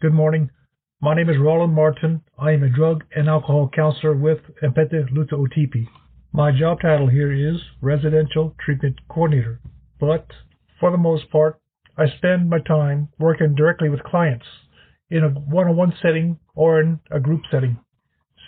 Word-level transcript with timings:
Good 0.00 0.14
morning. 0.14 0.48
My 1.02 1.14
name 1.14 1.28
is 1.28 1.36
Roland 1.38 1.74
Martin. 1.74 2.22
I 2.38 2.52
am 2.52 2.62
a 2.62 2.70
drug 2.70 3.04
and 3.14 3.28
alcohol 3.28 3.68
counselor 3.70 4.14
with 4.14 4.38
Anpetu 4.62 5.10
Luta 5.10 5.34
Otipi. 5.34 5.88
My 6.32 6.58
job 6.58 6.80
title 6.80 7.08
here 7.08 7.30
is 7.30 7.60
Residential 7.82 8.56
Treatment 8.64 8.98
Coordinator, 9.10 9.60
but 10.00 10.26
for 10.80 10.90
the 10.90 10.96
most 10.96 11.30
part, 11.30 11.60
I 11.98 12.06
spend 12.16 12.48
my 12.48 12.60
time 12.60 13.10
working 13.18 13.54
directly 13.54 13.90
with 13.90 14.02
clients 14.02 14.46
in 15.10 15.22
a 15.22 15.28
one-on-one 15.28 15.92
setting 16.00 16.38
or 16.54 16.80
in 16.80 17.00
a 17.10 17.20
group 17.20 17.42
setting. 17.50 17.76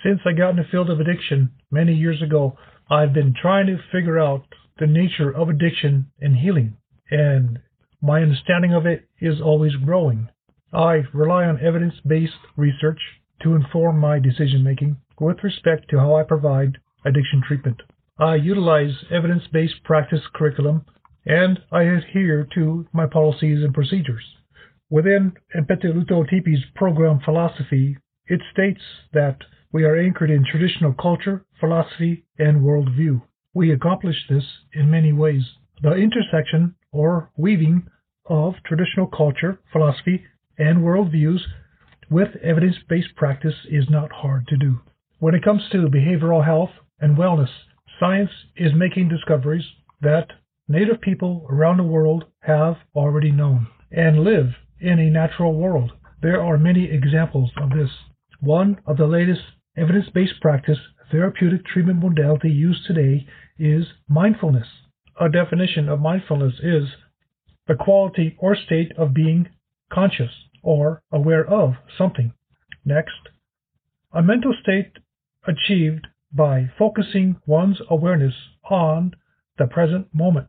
Since 0.03 0.21
I 0.25 0.33
got 0.33 0.53
in 0.53 0.57
the 0.57 0.65
field 0.71 0.89
of 0.89 1.01
addiction 1.01 1.51
many 1.71 1.93
years 1.93 2.23
ago, 2.23 2.57
I've 2.89 3.13
been 3.13 3.35
trying 3.35 3.67
to 3.67 3.77
figure 3.93 4.19
out 4.19 4.47
the 4.79 4.87
nature 4.87 5.31
of 5.31 5.51
addiction 5.51 6.13
and 6.19 6.35
healing, 6.35 6.79
and 7.11 7.59
my 8.01 8.23
understanding 8.23 8.73
of 8.73 8.87
it 8.87 9.07
is 9.21 9.39
always 9.43 9.77
growing. 9.77 10.31
I 10.73 11.03
rely 11.13 11.45
on 11.45 11.61
evidence-based 11.61 12.33
research 12.57 13.01
to 13.43 13.55
inform 13.55 13.99
my 13.99 14.19
decision 14.19 14.65
making 14.65 14.97
with 15.21 15.43
respect 15.43 15.91
to 15.91 15.99
how 15.99 16.17
I 16.17 16.23
provide 16.23 16.79
addiction 17.05 17.43
treatment. 17.47 17.83
I 18.19 18.37
utilize 18.37 19.05
evidence-based 19.11 19.85
practice 19.85 20.23
curriculum 20.35 20.85
and 21.27 21.59
I 21.71 21.83
adhere 21.83 22.47
to 22.55 22.87
my 22.93 23.07
policies 23.07 23.63
and 23.63 23.75
procedures. 23.75 24.25
Within 24.91 25.33
Anpetu 25.57 25.93
Luta 25.93 26.13
Otipi's 26.13 26.65
program 26.75 27.21
philosophy, 27.25 27.97
it 28.27 28.41
states 28.53 28.81
that 29.13 29.39
we 29.73 29.85
are 29.85 29.97
anchored 29.97 30.31
in 30.31 30.45
traditional 30.45 30.93
culture, 30.93 31.45
philosophy, 31.61 32.25
and 32.39 32.63
worldview. 32.63 33.23
We 33.55 33.73
accomplish 33.73 34.17
this 34.29 34.45
in 34.75 34.91
many 34.91 35.13
ways. 35.13 35.43
The 35.83 35.93
intersection 35.95 36.75
or 36.93 37.31
weaving 37.37 37.87
of 38.27 38.55
traditional 38.65 39.07
culture, 39.07 39.59
philosophy, 39.73 40.25
and 40.59 40.79
worldviews 40.79 41.41
with 42.11 42.37
evidence-based 42.43 43.17
practice 43.17 43.55
is 43.71 43.85
not 43.89 44.13
hard 44.13 44.47
to 44.49 44.57
do. 44.57 44.81
When 45.19 45.35
it 45.35 45.45
comes 45.45 45.63
to 45.73 45.89
behavioral 45.89 46.45
health 46.45 46.71
and 47.01 47.17
wellness, 47.17 47.51
science 47.99 48.31
is 48.57 48.73
making 48.75 49.09
discoveries 49.09 49.65
that 50.01 50.29
Native 50.69 51.01
people 51.01 51.45
around 51.51 51.79
the 51.79 51.83
world 51.83 52.25
have 52.41 52.77
already 52.95 53.33
known 53.33 53.67
and 53.91 54.23
live 54.23 54.55
in 54.81 54.99
a 55.01 55.11
natural 55.11 55.55
world. 55.55 55.93
There 56.23 56.41
are 56.41 56.57
many 56.57 56.85
examples 56.85 57.51
of 57.61 57.71
this. 57.71 57.91
One 58.41 58.81
of 58.87 58.97
the 58.97 59.07
latest 59.07 59.43
evidence-based 59.77 60.41
practice 60.41 60.79
therapeutic 61.11 61.67
treatment 61.67 61.99
modality 61.99 62.49
used 62.49 62.87
today 62.87 63.27
is 63.59 63.85
mindfulness. 64.09 64.69
A 65.21 65.29
definition 65.29 65.89
of 65.89 66.01
mindfulness 66.01 66.55
is 66.63 66.89
the 67.67 67.75
quality 67.75 68.37
or 68.39 68.55
state 68.55 68.93
of 68.97 69.13
being 69.13 69.49
conscious 69.93 70.31
or 70.63 71.03
aware 71.13 71.45
of 71.49 71.75
something. 71.97 72.33
Next, 72.85 73.29
a 74.13 74.23
mental 74.23 74.55
state 74.61 74.93
achieved 75.47 76.07
by 76.33 76.71
focusing 76.79 77.37
one's 77.47 77.81
awareness 77.91 78.35
on 78.71 79.13
the 79.59 79.67
present 79.67 80.07
moment 80.15 80.49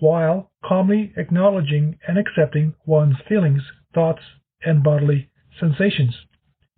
while 0.00 0.50
calmly 0.64 1.12
acknowledging 1.16 1.98
and 2.06 2.18
accepting 2.18 2.74
one's 2.84 3.16
feelings, 3.28 3.62
thoughts, 3.94 4.22
and 4.64 4.82
bodily 4.82 5.30
sensations. 5.58 6.14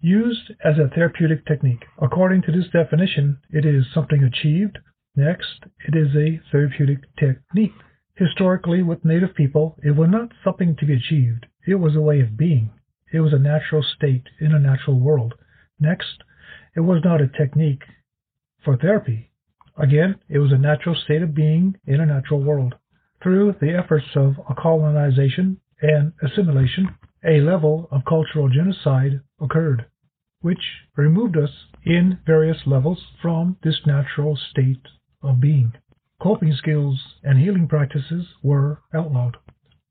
Used 0.01 0.53
as 0.65 0.79
a 0.79 0.89
therapeutic 0.95 1.47
technique. 1.47 1.85
According 2.01 2.43
to 2.43 2.53
this 2.53 2.69
definition, 2.73 3.39
it 3.51 3.65
is 3.65 3.85
something 3.93 4.23
achieved. 4.23 4.79
Next, 5.17 5.65
it 5.89 5.97
is 5.97 6.15
a 6.15 6.41
therapeutic 6.53 6.99
technique. 7.19 7.73
Historically, 8.15 8.83
with 8.83 9.05
Native 9.05 9.35
people, 9.35 9.77
it 9.83 9.97
was 9.97 10.09
not 10.11 10.33
something 10.45 10.77
to 10.77 10.87
be 10.87 10.95
achieved. 10.95 11.47
It 11.67 11.75
was 11.75 11.97
a 11.97 12.01
way 12.01 12.21
of 12.21 12.37
being. 12.37 12.71
It 13.13 13.21
was 13.21 13.33
a 13.33 13.39
natural 13.39 13.83
state 13.83 14.29
in 14.41 14.55
a 14.55 14.59
natural 14.59 14.99
world. 14.99 15.35
Next, 15.81 16.23
it 16.75 16.81
was 16.81 17.03
not 17.05 17.21
a 17.21 17.29
technique 17.29 17.83
for 18.65 18.77
therapy. 18.77 19.31
Again, 19.77 20.17
it 20.29 20.39
was 20.39 20.53
a 20.53 20.59
natural 20.59 20.95
state 20.95 21.23
of 21.23 21.35
being 21.35 21.77
in 21.85 22.01
a 22.01 22.07
natural 22.07 22.41
world. 22.41 22.75
Through 23.23 23.57
the 23.61 23.75
efforts 23.77 24.07
of 24.15 24.37
colonization 24.57 25.61
and 25.83 26.13
assimilation, 26.23 26.95
a 27.25 27.41
level 27.41 27.89
of 27.91 28.05
cultural 28.05 28.49
genocide 28.49 29.21
occurred, 29.41 29.87
which 30.41 30.85
removed 30.97 31.37
us 31.37 31.51
in 31.85 32.19
various 32.25 32.67
levels 32.67 33.03
from 33.21 33.57
this 33.63 33.81
natural 33.87 34.37
state 34.37 34.87
of 35.23 35.41
being 35.41 35.73
coping 36.21 36.55
skills 36.55 36.99
and 37.23 37.39
healing 37.39 37.69
practices 37.69 38.27
were 38.43 38.81
outlawed. 38.95 39.37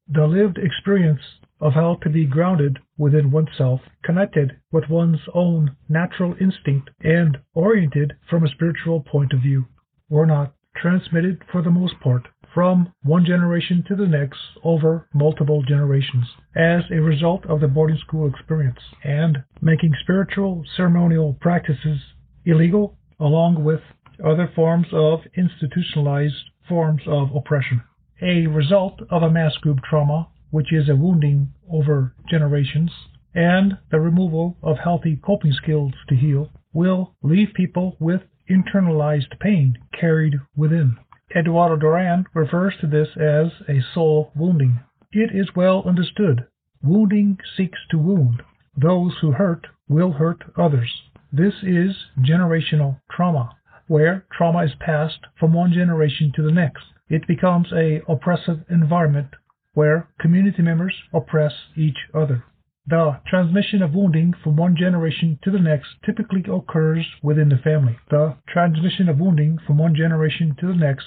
The 0.08 0.26
lived 0.26 0.58
experience 0.58 1.22
of 1.60 1.74
how 1.74 1.96
to 1.96 2.10
be 2.10 2.26
grounded 2.26 2.80
within 2.98 3.32
oneself, 3.32 3.82
connected 4.04 4.58
with 4.72 4.90
one's 4.90 5.22
own 5.34 5.76
natural 5.88 6.36
instinct, 6.40 6.90
and 7.02 7.38
oriented 7.54 8.14
from 8.30 8.44
a 8.44 8.50
spiritual 8.50 9.02
point 9.02 9.32
of 9.34 9.42
view, 9.42 9.66
were 10.10 10.26
not 10.26 10.54
transmitted 10.76 11.42
for 11.52 11.62
the 11.62 11.72
most 11.72 12.00
part 12.02 12.28
from 12.54 12.94
one 13.04 13.26
generation 13.26 13.84
to 13.86 13.96
the 13.96 14.08
next 14.08 14.40
over 14.64 15.08
multiple 15.14 15.62
generations 15.62 16.26
as 16.56 16.84
a 16.90 17.02
result 17.02 17.46
of 17.48 17.60
the 17.60 17.68
boarding 17.68 17.98
school 17.98 18.30
experience 18.30 18.80
and 19.04 19.44
making 19.62 19.94
spiritual 20.02 20.64
ceremonial 20.78 21.38
practices 21.42 22.00
illegal 22.46 22.98
along 23.20 23.62
with 23.64 23.82
other 24.26 24.50
forms 24.56 24.88
of 24.94 25.20
institutionalized 25.36 26.50
forms 26.68 27.02
of 27.08 27.36
oppression. 27.36 27.82
A 28.22 28.48
result 28.48 29.02
of 29.10 29.24
a 29.24 29.30
mass 29.30 29.56
group 29.58 29.80
trauma, 29.84 30.30
which 30.56 30.72
is 30.72 30.88
a 30.88 30.96
wounding 30.96 31.52
over 31.70 32.16
generations, 32.30 32.90
and 33.34 33.78
the 33.92 34.00
removal 34.00 34.56
of 34.64 34.78
healthy 34.78 35.18
coping 35.18 35.52
skills 35.52 35.92
to 36.08 36.16
heal, 36.16 36.50
will 36.72 37.14
leave 37.22 37.50
people 37.54 37.98
with 38.00 38.22
internalized 38.50 39.38
pain 39.42 39.78
carried 40.00 40.34
within. 40.56 40.96
Eduardo 41.36 41.76
Duran 41.76 42.24
refers 42.34 42.74
to 42.80 42.88
this 42.88 43.10
as 43.18 43.52
a 43.68 43.82
soul 43.94 44.32
wounding. 44.34 44.80
It 45.12 45.36
is 45.36 45.50
well 45.58 45.84
understood. 45.86 46.46
Wounding 46.82 47.38
seeks 47.58 47.80
to 47.92 47.98
wound. 47.98 48.42
Those 48.78 49.18
who 49.20 49.34
hurt 49.34 49.68
will 49.90 50.14
hurt 50.14 50.42
others. 50.58 51.02
This 51.34 51.56
is 51.64 51.92
generational 52.22 53.02
trauma 53.12 53.58
where 53.88 54.26
trauma 54.32 54.64
is 54.64 54.76
passed 54.80 55.20
from 55.38 55.52
one 55.52 55.74
generation 55.74 56.32
to 56.36 56.42
the 56.42 56.52
next. 56.52 56.86
It 57.10 57.28
becomes 57.28 57.68
a 57.74 58.02
oppressive 58.08 58.64
environment 58.70 59.28
where 59.76 60.10
community 60.20 60.64
members 60.64 60.96
oppress 61.14 61.54
each 61.78 61.98
other. 62.14 62.44
The 62.88 63.20
transmission 63.28 63.82
of 63.82 63.94
wounding 63.94 64.34
from 64.44 64.56
one 64.56 64.76
generation 64.76 65.40
to 65.44 65.52
the 65.52 65.60
next 65.60 65.88
typically 66.06 66.44
occurs 66.52 67.06
within 67.22 67.50
the 67.50 67.58
family. 67.58 67.98
The 68.10 68.38
transmission 68.48 69.10
of 69.10 69.20
wounding 69.20 69.60
from 69.66 69.78
one 69.78 69.96
generation 69.96 70.56
to 70.60 70.68
the 70.68 70.76
next 70.76 71.06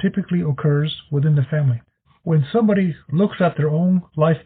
typically 0.00 0.40
occurs 0.40 0.94
within 1.10 1.36
the 1.36 1.46
family. 1.50 1.80
When 2.22 2.46
somebody 2.52 2.96
looks 3.12 3.36
at 3.40 3.56
their 3.56 3.70
own 3.70 4.02
life 4.16 4.38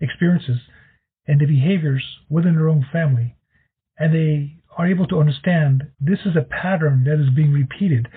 experiences 0.00 0.58
and 1.26 1.40
the 1.40 1.46
behaviors 1.46 2.04
within 2.28 2.56
their 2.56 2.68
own 2.68 2.86
family, 2.92 3.36
and 3.98 4.14
they 4.14 4.56
are 4.76 4.86
able 4.86 5.06
to 5.08 5.20
understand 5.20 5.84
this 6.00 6.20
is 6.24 6.34
a 6.34 6.42
pattern 6.42 7.04
that 7.04 7.20
is 7.20 7.34
being 7.34 7.52
repeated 7.52 8.08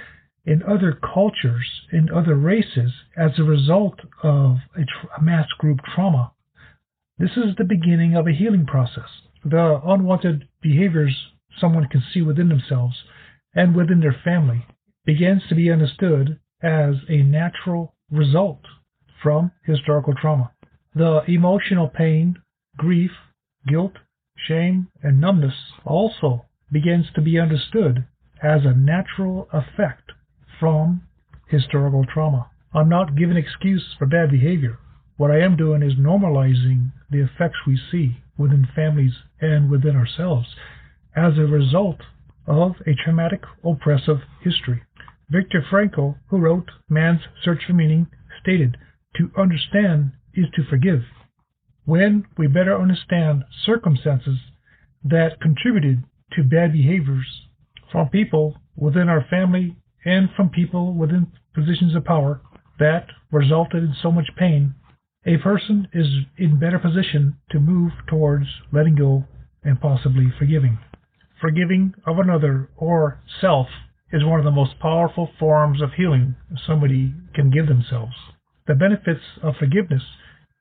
in 0.46 0.62
other 0.64 0.94
cultures, 0.94 1.68
in 1.92 2.10
other 2.12 2.36
races, 2.36 2.92
as 3.18 3.32
a 3.38 3.44
result 3.44 4.00
of 4.24 4.58
a, 4.78 4.86
a 5.18 5.22
mass 5.22 5.48
group 5.58 5.80
trauma. 5.96 6.32
This 7.18 7.32
is 7.32 7.56
the 7.58 7.64
beginning 7.64 8.16
of 8.16 8.28
a 8.28 8.34
healing 8.34 8.66
process. 8.66 9.10
The 9.44 9.82
unwanted 9.84 10.48
behaviors 10.62 11.16
someone 11.60 11.88
can 11.88 12.04
see 12.14 12.22
within 12.22 12.50
themselves 12.50 12.96
and 13.54 13.76
within 13.76 14.02
their 14.02 14.20
family 14.24 14.66
begins 15.06 15.42
to 15.48 15.56
be 15.56 15.72
understood 15.72 16.40
as 16.62 16.96
a 17.08 17.24
natural 17.24 17.96
result 18.12 18.62
from 19.22 19.52
historical 19.64 20.14
trauma. 20.14 20.52
The 20.94 21.22
emotional 21.28 21.88
pain, 21.88 22.38
grief, 22.78 23.12
guilt, 23.68 23.94
shame, 24.48 24.88
and 25.02 25.22
numbness 25.22 25.56
also 25.86 26.46
begins 26.72 27.06
to 27.16 27.22
be 27.22 27.40
understood 27.40 28.06
as 28.44 28.62
a 28.66 28.74
natural 28.74 29.48
effect 29.53 30.04
from 30.59 31.02
historical 31.47 32.05
trauma. 32.05 32.49
I'm 32.73 32.90
not 32.90 33.16
giving 33.16 33.37
excuse 33.37 33.96
for 33.97 34.05
bad 34.05 34.31
behavior. 34.31 34.78
What 35.17 35.31
I 35.31 35.40
am 35.40 35.55
doing 35.55 35.81
is 35.81 35.93
normalizing 35.93 36.91
the 37.09 37.22
effects 37.22 37.59
we 37.66 37.79
see 37.91 38.17
within 38.37 38.67
families 38.75 39.13
and 39.40 39.69
within 39.69 39.96
ourselves 39.96 40.47
as 41.16 41.37
a 41.37 41.41
result 41.41 42.02
of 42.47 42.73
a 42.85 42.93
traumatic, 42.93 43.43
oppressive 43.63 44.19
history. 44.41 44.84
Viktor 45.29 45.66
Frankl, 45.72 46.17
who 46.29 46.37
wrote 46.37 46.69
Man's 46.90 47.22
Search 47.43 47.63
for 47.66 47.73
Meaning, 47.73 48.07
stated, 48.41 48.78
To 49.16 49.31
understand 49.37 50.11
is 50.34 50.46
to 50.55 50.63
forgive. 50.69 51.03
When 51.85 52.25
we 52.37 52.47
better 52.47 52.79
understand 52.79 53.43
circumstances 53.66 54.37
that 55.03 55.40
contributed 55.40 56.03
to 56.34 56.43
bad 56.43 56.73
behaviors 56.73 57.47
from 57.91 58.09
people 58.09 58.57
within 58.75 59.07
our 59.07 59.25
family 59.29 59.78
and 60.05 60.29
from 60.35 60.49
people 60.49 60.93
within 60.93 61.28
positions 61.53 61.96
of 61.96 62.05
power 62.05 62.41
that 62.79 63.07
resulted 63.31 63.84
in 63.84 63.96
so 64.02 64.11
much 64.11 64.29
pain 64.37 64.75
a 65.28 65.37
person 65.37 65.87
is 65.91 66.07
in 66.37 66.59
better 66.59 66.78
position 66.78 67.35
to 67.49 67.59
move 67.59 67.91
towards 68.07 68.46
letting 68.72 68.93
go 68.93 69.25
and 69.63 69.81
possibly 69.81 70.31
forgiving. 70.37 70.78
Forgiving 71.41 71.96
of 72.05 72.19
another 72.19 72.69
or 72.78 73.19
self 73.41 73.67
is 74.11 74.23
one 74.23 74.40
of 74.40 74.46
the 74.46 74.52
most 74.52 74.79
powerful 74.79 75.31
forms 75.40 75.81
of 75.81 75.93
healing 75.93 76.35
somebody 76.67 77.11
can 77.34 77.49
give 77.49 77.67
themselves. 77.67 78.13
The 78.67 78.75
benefits 78.75 79.23
of 79.41 79.55
forgiveness 79.57 80.03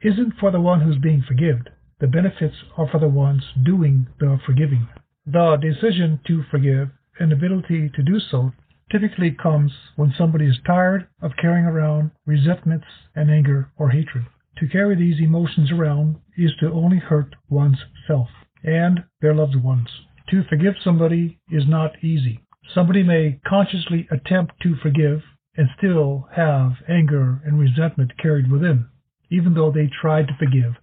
isn't 0.02 0.34
for 0.40 0.50
the 0.50 0.60
one 0.60 0.80
who's 0.80 0.98
being 0.98 1.22
forgiven. 1.26 1.64
The 2.00 2.06
benefits 2.06 2.56
are 2.78 2.88
for 2.88 2.98
the 2.98 3.08
ones 3.08 3.42
doing 3.62 4.06
the 4.18 4.38
forgiving. 4.46 4.88
The 5.26 5.56
decision 5.60 6.20
to 6.26 6.42
forgive 6.50 6.88
and 7.20 7.32
ability 7.32 7.90
to 7.94 8.02
do 8.02 8.18
so 8.18 8.52
typically 8.90 9.30
comes 9.30 9.72
when 9.96 10.14
somebody 10.16 10.46
is 10.46 10.58
tired 10.66 11.08
of 11.22 11.36
carrying 11.40 11.66
around 11.66 12.10
resentments 12.26 12.86
and 13.14 13.30
anger 13.30 13.70
or 13.76 13.90
hatred. 13.90 14.24
To 14.58 14.68
carry 14.68 14.94
these 14.94 15.20
emotions 15.20 15.72
around 15.72 16.16
is 16.36 16.52
to 16.60 16.70
only 16.70 16.98
hurt 16.98 17.34
one's 17.48 17.84
self 18.06 18.28
and 18.62 19.04
their 19.20 19.34
loved 19.34 19.56
ones. 19.56 19.88
To 20.30 20.44
forgive 20.44 20.74
somebody 20.82 21.40
is 21.50 21.64
not 21.66 22.02
easy. 22.02 22.40
Somebody 22.74 23.02
may 23.02 23.40
consciously 23.46 24.08
attempt 24.10 24.54
to 24.62 24.76
forgive 24.76 25.22
and 25.56 25.68
still 25.76 26.28
have 26.34 26.72
anger 26.88 27.42
and 27.44 27.58
resentment 27.58 28.16
carried 28.18 28.50
within, 28.50 28.86
even 29.30 29.54
though 29.54 29.70
they 29.70 29.88
tried 30.00 30.28
to 30.28 30.36
forgive. 30.38 30.74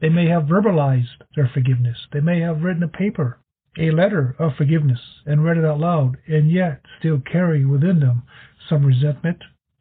They 0.00 0.08
may 0.08 0.28
have 0.28 0.44
verbalized 0.44 1.22
their 1.34 1.50
forgiveness. 1.52 1.98
They 2.12 2.20
may 2.20 2.40
have 2.40 2.62
written 2.62 2.82
a 2.82 2.88
paper 2.88 3.40
a 3.78 3.92
letter 3.92 4.34
of 4.38 4.56
forgiveness 4.56 5.00
and 5.24 5.44
read 5.44 5.56
it 5.56 5.64
out 5.64 5.78
loud, 5.78 6.16
and 6.26 6.50
yet 6.50 6.80
still 6.98 7.20
carry 7.20 7.64
within 7.64 8.00
them 8.00 8.24
some 8.68 8.84
resentment, 8.84 9.38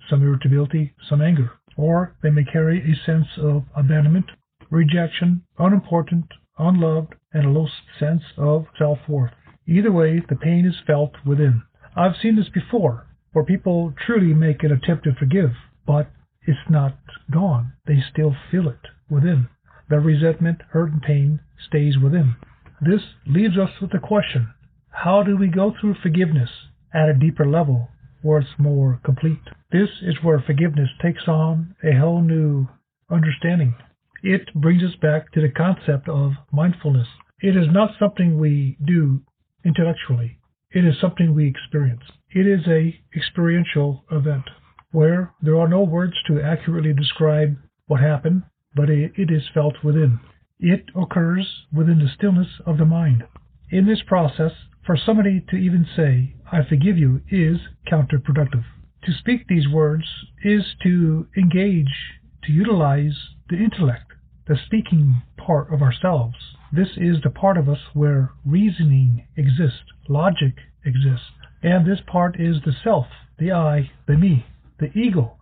some 0.09 0.21
irritability, 0.21 0.93
some 1.09 1.21
anger. 1.21 1.51
Or 1.75 2.15
they 2.21 2.29
may 2.29 2.43
carry 2.43 2.79
a 2.79 3.05
sense 3.05 3.27
of 3.37 3.63
abandonment, 3.75 4.25
rejection, 4.69 5.43
unimportant, 5.57 6.25
unloved, 6.57 7.15
and 7.33 7.45
a 7.45 7.49
low 7.49 7.67
sense 7.99 8.23
of 8.37 8.65
self 8.77 8.99
worth. 9.07 9.33
Either 9.67 9.91
way, 9.91 10.21
the 10.29 10.35
pain 10.35 10.65
is 10.65 10.75
felt 10.85 11.11
within. 11.25 11.63
I've 11.95 12.15
seen 12.21 12.35
this 12.35 12.49
before, 12.49 13.07
where 13.33 13.43
people 13.43 13.93
truly 14.05 14.33
make 14.33 14.63
an 14.63 14.71
attempt 14.71 15.03
to 15.03 15.13
forgive, 15.13 15.51
but 15.85 16.09
it's 16.43 16.69
not 16.69 16.97
gone. 17.31 17.73
They 17.85 18.01
still 18.11 18.35
feel 18.49 18.69
it 18.69 18.79
within. 19.09 19.49
The 19.89 19.99
resentment, 19.99 20.61
hurt, 20.71 20.91
and 20.91 21.01
pain 21.01 21.39
stays 21.67 21.97
within. 21.97 22.35
This 22.81 23.01
leaves 23.25 23.57
us 23.57 23.71
with 23.81 23.91
the 23.91 23.99
question 23.99 24.53
how 24.91 25.23
do 25.23 25.35
we 25.37 25.47
go 25.47 25.73
through 25.79 25.95
forgiveness 25.95 26.49
at 26.93 27.09
a 27.09 27.13
deeper 27.13 27.45
level 27.45 27.89
where 28.21 28.39
it's 28.39 28.59
more 28.59 28.99
complete? 29.03 29.41
This 29.71 29.89
is 30.01 30.23
where 30.23 30.39
forgiveness 30.39 30.89
takes 31.01 31.27
on 31.27 31.75
a 31.83 31.97
whole 31.97 32.21
new 32.21 32.67
understanding. 33.09 33.75
It 34.23 34.53
brings 34.55 34.83
us 34.83 34.95
back 35.01 35.31
to 35.31 35.41
the 35.41 35.49
concept 35.49 36.09
of 36.09 36.33
mindfulness. 36.51 37.07
It 37.39 37.55
is 37.55 37.67
not 37.71 37.91
something 37.99 38.39
we 38.39 38.77
do 38.83 39.21
intellectually. 39.63 40.39
It 40.71 40.83
is 40.83 40.99
something 40.99 41.33
we 41.33 41.47
experience. 41.47 42.03
It 42.31 42.47
is 42.47 42.67
a 42.67 42.99
experiential 43.15 44.03
event 44.11 44.49
where 44.91 45.33
there 45.41 45.59
are 45.59 45.67
no 45.67 45.83
words 45.83 46.13
to 46.27 46.41
accurately 46.41 46.93
describe 46.93 47.57
what 47.87 48.01
happened, 48.01 48.43
but 48.75 48.89
it 48.89 49.31
is 49.31 49.43
felt 49.53 49.83
within. 49.83 50.19
It 50.59 50.85
occurs 50.95 51.67
within 51.71 51.99
the 51.99 52.09
stillness 52.09 52.61
of 52.65 52.79
the 52.79 52.85
mind. 52.85 53.23
In 53.69 53.85
this 53.85 54.01
process, 54.01 54.53
for 54.85 54.97
somebody 54.97 55.39
to 55.49 55.55
even 55.55 55.85
say, 55.95 56.33
I 56.51 56.63
forgive 56.63 56.97
you, 56.97 57.21
is 57.29 57.59
counterproductive. 57.91 58.63
To 59.03 59.13
speak 59.13 59.47
these 59.47 59.67
words 59.67 60.05
is 60.43 60.75
to 60.81 61.27
engage, 61.37 62.19
to 62.43 62.51
utilize 62.51 63.35
the 63.49 63.57
intellect, 63.57 64.13
the 64.47 64.57
speaking 64.65 65.21
part 65.37 65.71
of 65.71 65.83
ourselves. 65.83 66.35
This 66.71 66.97
is 66.97 67.21
the 67.21 67.29
part 67.29 67.57
of 67.57 67.69
us 67.69 67.79
where 67.93 68.31
reasoning 68.43 69.27
exists, 69.35 69.83
logic 70.09 70.55
exists, 70.83 71.31
and 71.61 71.85
this 71.85 72.01
part 72.07 72.39
is 72.39 72.61
the 72.65 72.73
self, 72.83 73.05
the 73.37 73.51
I, 73.51 73.91
the 74.07 74.17
me, 74.17 74.45
the 74.79 74.91
ego. 74.97 75.37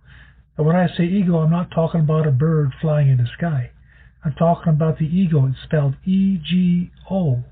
And 0.57 0.67
when 0.67 0.75
I 0.75 0.87
say 0.87 1.05
ego, 1.05 1.37
I'm 1.37 1.51
not 1.51 1.71
talking 1.71 2.01
about 2.01 2.27
a 2.27 2.31
bird 2.31 2.73
flying 2.81 3.07
in 3.09 3.17
the 3.17 3.27
sky. 3.37 3.71
I'm 4.25 4.33
talking 4.33 4.73
about 4.73 4.97
the 4.97 5.05
ego. 5.05 5.45
It's 5.45 5.61
spelled 5.65 5.93
E-G-O. 6.03 7.43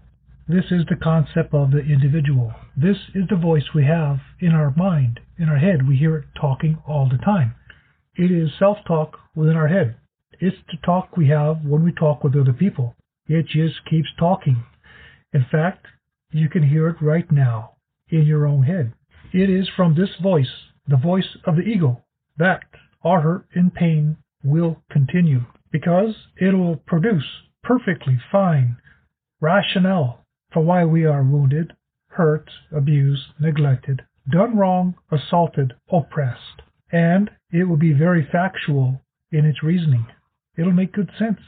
This 0.48 0.66
is 0.72 0.84
the 0.90 0.96
concept 0.96 1.54
of 1.54 1.70
the 1.70 1.82
individual. 1.82 2.52
This 2.76 2.98
is 3.14 3.26
the 3.30 3.36
voice 3.36 3.64
we 3.76 3.86
have 3.86 4.18
in 4.40 4.54
our 4.54 4.74
mind, 4.76 5.20
in 5.38 5.50
our 5.50 5.60
head. 5.60 5.88
We 5.88 5.98
hear 5.98 6.18
it 6.18 6.26
talking 6.42 6.80
all 6.88 7.08
the 7.08 7.24
time. 7.24 7.54
It 8.16 8.32
is 8.32 8.50
self-talk 8.58 9.20
within 9.36 9.56
our 9.56 9.68
head. 9.68 9.98
It's 10.40 10.58
the 10.72 10.80
talk 10.84 11.16
we 11.16 11.30
have 11.30 11.64
when 11.64 11.84
we 11.84 11.92
talk 11.92 12.24
with 12.24 12.36
other 12.36 12.54
people. 12.54 12.96
It 13.28 13.46
just 13.46 13.86
keeps 13.88 14.10
talking. 14.18 14.64
In 15.32 15.46
fact, 15.52 15.86
you 16.32 16.50
can 16.50 16.68
hear 16.68 16.88
it 16.88 16.98
right 17.02 17.32
now 17.32 17.76
in 18.10 18.24
your 18.24 18.48
own 18.48 18.64
head. 18.64 18.94
It 19.32 19.48
is 19.48 19.70
from 19.76 19.94
this 19.94 20.10
voice, 20.24 20.52
the 20.88 20.98
voice 20.98 21.38
of 21.46 21.56
the 21.56 21.62
ego, 21.62 22.02
that 22.38 22.62
hurt 23.04 23.46
and 23.54 23.72
pain 23.72 24.18
will 24.44 24.82
continue 24.90 25.46
because 25.74 26.16
it 26.38 26.54
will 26.54 26.78
produce 26.78 27.26
perfectly 27.64 28.18
fine 28.32 28.78
rationale 29.42 30.24
for 30.54 30.64
why 30.64 30.86
we 30.86 31.04
are 31.04 31.24
wounded, 31.24 31.74
hurt, 32.10 32.50
abused, 32.72 33.24
neglected, 33.40 34.04
done 34.32 34.56
wrong, 34.56 34.94
assaulted, 35.12 35.74
oppressed. 35.92 36.62
And 36.92 37.32
it 37.52 37.64
will 37.64 37.78
be 37.78 37.92
very 37.92 38.26
factual 38.32 39.02
in 39.32 39.46
its 39.46 39.64
reasoning. 39.64 40.06
It'll 40.56 40.72
make 40.72 40.94
good 40.94 41.10
sense. 41.18 41.40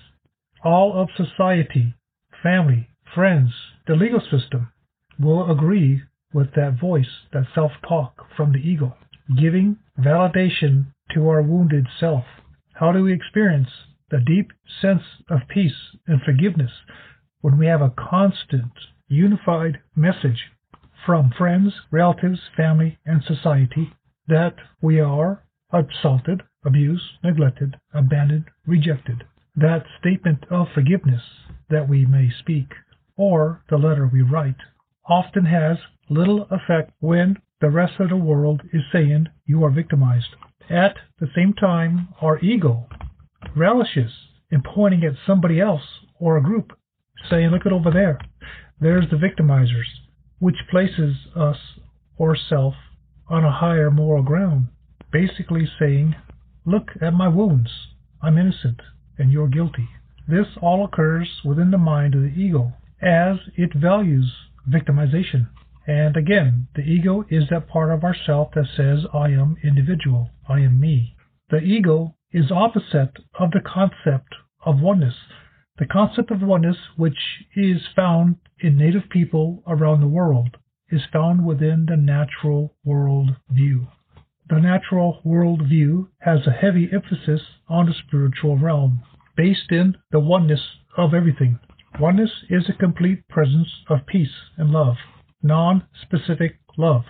All 0.64 1.00
of 1.00 1.10
society, 1.16 1.94
family, 2.42 2.90
friends, 3.14 3.52
the 3.86 3.96
legal 3.96 4.20
system 4.20 4.72
will 5.20 5.52
agree 5.52 6.02
with 6.34 6.54
that 6.56 6.80
voice, 6.82 7.22
that 7.32 7.46
self 7.54 7.72
talk 7.88 8.26
from 8.36 8.52
the 8.52 8.58
ego, 8.58 8.98
giving 9.40 9.78
validation 10.00 10.88
to 11.14 11.30
our 11.30 11.44
wounded 11.44 11.86
self. 12.00 12.26
How 12.74 12.92
do 12.92 13.04
we 13.04 13.14
experience 13.14 13.70
the 14.10 14.20
deep 14.20 14.52
sense 14.82 15.02
of 15.30 15.48
peace 15.48 15.96
and 16.08 16.22
forgiveness 16.22 16.72
when 17.42 17.58
we 17.58 17.66
have 17.66 17.82
a 17.82 17.94
constant, 17.98 18.72
unified 19.08 19.80
message 19.96 20.52
from 21.06 21.32
friends, 21.38 21.74
relatives, 21.92 22.40
family, 22.58 22.98
and 23.06 23.24
society 23.24 23.94
that 24.28 24.56
we 24.82 25.00
are 25.00 25.44
assaulted, 25.72 26.42
abused, 26.66 27.04
neglected, 27.24 27.76
abandoned, 27.94 28.46
rejected. 28.66 29.24
That 29.56 29.86
statement 30.00 30.46
of 30.50 30.68
forgiveness 30.74 31.22
that 31.70 31.88
we 31.88 32.06
may 32.06 32.32
speak, 32.40 32.72
or 33.16 33.64
the 33.70 33.78
letter 33.78 34.10
we 34.12 34.22
write, 34.22 34.56
often 35.08 35.46
has 35.46 35.78
little 36.10 36.48
effect 36.52 36.92
when 37.00 37.38
the 37.62 37.70
rest 37.70 38.00
of 38.00 38.10
the 38.10 38.18
world 38.18 38.62
is 38.74 38.82
saying 38.92 39.28
you 39.46 39.64
are 39.64 39.72
victimized. 39.72 40.36
At 40.70 40.96
the 41.20 41.30
same 41.36 41.54
time, 41.54 42.10
our 42.22 42.40
ego 42.40 42.88
relishes 43.56 44.12
in 44.52 44.62
pointing 44.62 45.04
at 45.04 45.14
somebody 45.26 45.60
else 45.60 45.82
or 46.20 46.38
a 46.38 46.44
group, 46.44 46.72
saying, 47.30 47.50
Look 47.50 47.66
at 47.66 47.74
over 47.74 47.92
there. 47.92 48.20
There's 48.80 49.10
the 49.10 49.18
victimizers, 49.18 49.88
which 50.40 50.68
places 50.70 51.16
us 51.36 51.58
or 52.18 52.36
self 52.36 52.74
on 53.28 53.44
a 53.44 53.52
higher 53.52 53.92
moral 53.92 54.24
ground, 54.24 54.68
basically 55.12 55.68
saying, 55.80 56.16
Look 56.66 56.92
at 57.02 57.14
my 57.14 57.28
wounds. 57.28 57.70
I'm 58.22 58.38
innocent 58.38 58.82
and 59.18 59.32
you're 59.32 59.48
guilty. 59.48 59.88
This 60.28 60.48
all 60.62 60.84
occurs 60.84 61.30
within 61.44 61.72
the 61.72 61.78
mind 61.78 62.16
of 62.16 62.22
the 62.22 62.28
ego 62.30 62.74
as 63.02 63.38
it 63.56 63.74
values 63.76 64.32
victimization. 64.68 65.48
And 65.88 66.18
again, 66.18 66.68
the 66.76 66.82
ego 66.82 67.26
is 67.30 67.44
that 67.50 67.68
part 67.68 67.92
of 67.92 68.04
ourself 68.04 68.50
that 68.56 68.66
says, 68.76 69.06
I 69.14 69.30
am 69.30 69.58
individual, 69.64 70.32
I 70.50 70.62
am 70.62 70.80
me. 70.80 71.16
The 71.52 71.60
ego 71.60 72.16
is 72.36 72.52
opposite 72.52 73.14
of 73.40 73.50
the 73.52 73.62
concept 73.66 74.36
of 74.66 74.82
oneness. 74.82 75.16
The 75.78 75.86
concept 75.86 76.32
of 76.32 76.42
oneness, 76.42 76.76
which 76.98 77.46
is 77.56 77.82
found 77.96 78.36
in 78.60 78.76
native 78.76 79.10
people 79.10 79.64
around 79.66 80.02
the 80.02 80.10
world, 80.10 80.58
is 80.90 81.02
found 81.14 81.46
within 81.46 81.86
the 81.86 81.96
natural 81.96 82.76
world 82.84 83.38
view. 83.50 83.88
The 84.50 84.60
natural 84.60 85.22
world 85.24 85.62
view 85.66 86.10
has 86.20 86.46
a 86.46 86.52
heavy 86.52 86.90
emphasis 86.92 87.42
on 87.70 87.86
the 87.86 87.94
spiritual 87.94 88.58
realm, 88.58 89.02
based 89.38 89.72
in 89.72 89.96
the 90.12 90.20
oneness 90.20 90.62
of 90.98 91.14
everything. 91.14 91.58
Oneness 92.02 92.44
is 92.50 92.68
a 92.68 92.74
complete 92.74 93.26
presence 93.30 93.70
of 93.88 94.06
peace 94.08 94.36
and 94.58 94.72
love, 94.72 94.98
non 95.42 95.88
specific 96.02 96.58
love. 96.78 97.06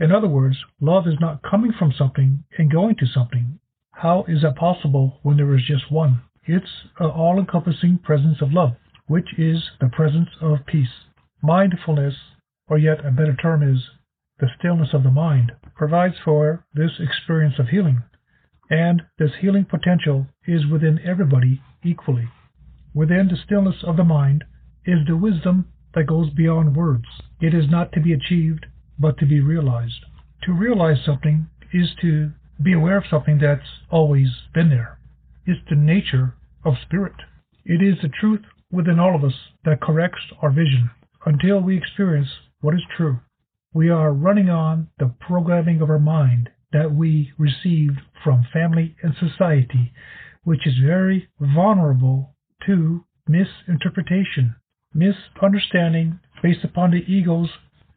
In 0.00 0.10
other 0.10 0.26
words, 0.26 0.56
love 0.80 1.06
is 1.06 1.20
not 1.20 1.42
coming 1.48 1.72
from 1.78 1.92
something 1.96 2.42
and 2.58 2.72
going 2.72 2.96
to 2.96 3.06
something. 3.06 3.60
How 3.96 4.24
is 4.26 4.42
that 4.42 4.56
possible 4.56 5.20
when 5.22 5.36
there 5.36 5.54
is 5.54 5.64
just 5.66 5.90
one? 5.90 6.22
It's 6.46 6.88
an 6.98 7.10
all 7.10 7.38
encompassing 7.38 7.98
presence 7.98 8.42
of 8.42 8.52
love, 8.52 8.72
which 9.06 9.38
is 9.38 9.70
the 9.80 9.88
presence 9.88 10.28
of 10.40 10.66
peace. 10.66 11.06
Mindfulness, 11.42 12.14
or 12.68 12.76
yet 12.76 13.04
a 13.04 13.10
better 13.10 13.36
term 13.36 13.62
is 13.62 13.82
the 14.40 14.48
stillness 14.58 14.92
of 14.92 15.04
the 15.04 15.10
mind, 15.10 15.52
provides 15.76 16.16
for 16.24 16.66
this 16.74 16.90
experience 16.98 17.58
of 17.58 17.68
healing. 17.68 18.02
And 18.68 19.02
this 19.18 19.30
healing 19.40 19.64
potential 19.64 20.26
is 20.46 20.66
within 20.66 20.98
everybody 21.04 21.62
equally. 21.84 22.28
Within 22.94 23.28
the 23.28 23.36
stillness 23.36 23.82
of 23.84 23.96
the 23.96 24.04
mind 24.04 24.44
is 24.84 25.06
the 25.06 25.16
wisdom 25.16 25.66
that 25.94 26.08
goes 26.08 26.30
beyond 26.30 26.76
words. 26.76 27.06
It 27.40 27.54
is 27.54 27.70
not 27.70 27.92
to 27.92 28.00
be 28.00 28.12
achieved, 28.12 28.66
but 28.98 29.18
to 29.18 29.26
be 29.26 29.40
realized. 29.40 30.04
To 30.42 30.52
realize 30.52 31.04
something 31.04 31.46
is 31.72 31.94
to 32.00 32.32
be 32.62 32.72
aware 32.72 32.98
of 32.98 33.04
something 33.10 33.38
that's 33.38 33.62
always 33.90 34.28
been 34.54 34.70
there. 34.70 34.98
It's 35.46 35.60
the 35.68 35.76
nature 35.76 36.34
of 36.64 36.74
spirit. 36.82 37.14
It 37.64 37.82
is 37.82 37.96
the 38.02 38.08
truth 38.08 38.42
within 38.70 38.98
all 38.98 39.14
of 39.14 39.24
us 39.24 39.34
that 39.64 39.80
corrects 39.80 40.32
our 40.42 40.50
vision 40.50 40.90
until 41.26 41.60
we 41.60 41.76
experience 41.76 42.28
what 42.60 42.74
is 42.74 42.82
true. 42.96 43.18
We 43.72 43.90
are 43.90 44.12
running 44.12 44.50
on 44.50 44.88
the 44.98 45.12
programming 45.20 45.80
of 45.80 45.90
our 45.90 45.98
mind 45.98 46.50
that 46.72 46.94
we 46.94 47.32
received 47.38 48.00
from 48.22 48.46
family 48.52 48.96
and 49.02 49.14
society, 49.18 49.92
which 50.44 50.66
is 50.66 50.74
very 50.84 51.28
vulnerable 51.40 52.34
to 52.66 53.04
misinterpretation, 53.28 54.54
misunderstanding 54.92 56.20
based 56.42 56.64
upon 56.64 56.90
the 56.90 57.04
ego's 57.10 57.48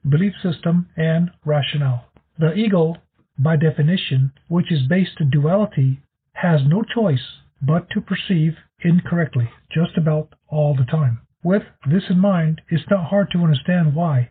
belief 0.08 0.34
system 0.42 0.88
and 0.96 1.32
rationale. 1.46 2.06
The 2.40 2.54
ego, 2.54 2.96
by 3.40 3.56
definition, 3.56 4.32
which 4.48 4.72
is 4.72 4.88
based 4.88 5.20
in 5.20 5.30
duality, 5.30 6.02
has 6.34 6.62
no 6.66 6.84
choice 6.84 7.42
but 7.62 7.90
to 7.92 8.02
perceive 8.02 8.58
incorrectly 8.82 9.50
just 9.72 9.98
about 9.98 10.34
all 10.48 10.76
the 10.76 10.86
time. 10.86 11.20
With 11.44 11.64
this 11.90 12.04
in 12.10 12.20
mind, 12.20 12.62
it's 12.70 12.90
not 12.90 13.10
hard 13.10 13.30
to 13.32 13.40
understand 13.40 13.96
why 13.96 14.30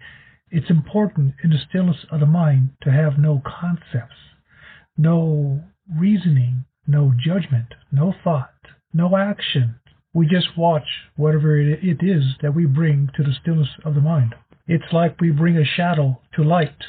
it's 0.51 0.71
important 0.71 1.35
in 1.43 1.51
the 1.51 1.59
stillness 1.69 2.05
of 2.11 2.21
the 2.21 2.27
mind 2.27 2.71
to 2.83 2.93
have 2.93 3.19
no 3.19 3.43
concepts, 3.45 4.17
no 4.97 5.63
reasoning, 5.99 6.65
no 6.87 7.13
judgment, 7.19 7.75
no 7.91 8.15
thought, 8.23 8.55
no 8.93 9.17
action. 9.17 9.77
We 10.15 10.27
just 10.27 10.57
watch 10.57 10.87
whatever 11.17 11.59
it 11.59 12.03
is 12.03 12.25
that 12.43 12.55
we 12.55 12.67
bring 12.67 13.11
to 13.17 13.23
the 13.23 13.35
stillness 13.41 13.69
of 13.85 13.95
the 13.95 14.01
mind. 14.01 14.35
It's 14.67 14.93
like 14.93 15.21
we 15.21 15.31
bring 15.31 15.57
a 15.57 15.65
shadow 15.65 16.21
to 16.35 16.43
light. 16.43 16.85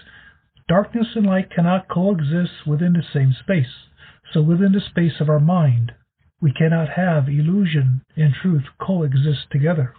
Darkness 0.67 1.07
and 1.15 1.25
light 1.25 1.50
cannot 1.50 1.88
coexist 1.88 2.67
within 2.67 2.91
the 2.91 3.03
same 3.13 3.33
space. 3.39 3.88
So 4.33 4.41
within 4.41 4.74
the 4.74 4.81
space 4.81 5.21
of 5.21 5.29
our 5.29 5.39
mind, 5.39 5.93
we 6.41 6.51
cannot 6.51 6.89
have 6.89 7.29
illusion 7.29 8.01
and 8.17 8.33
truth 8.33 8.63
coexist 8.81 9.50
together. 9.50 9.93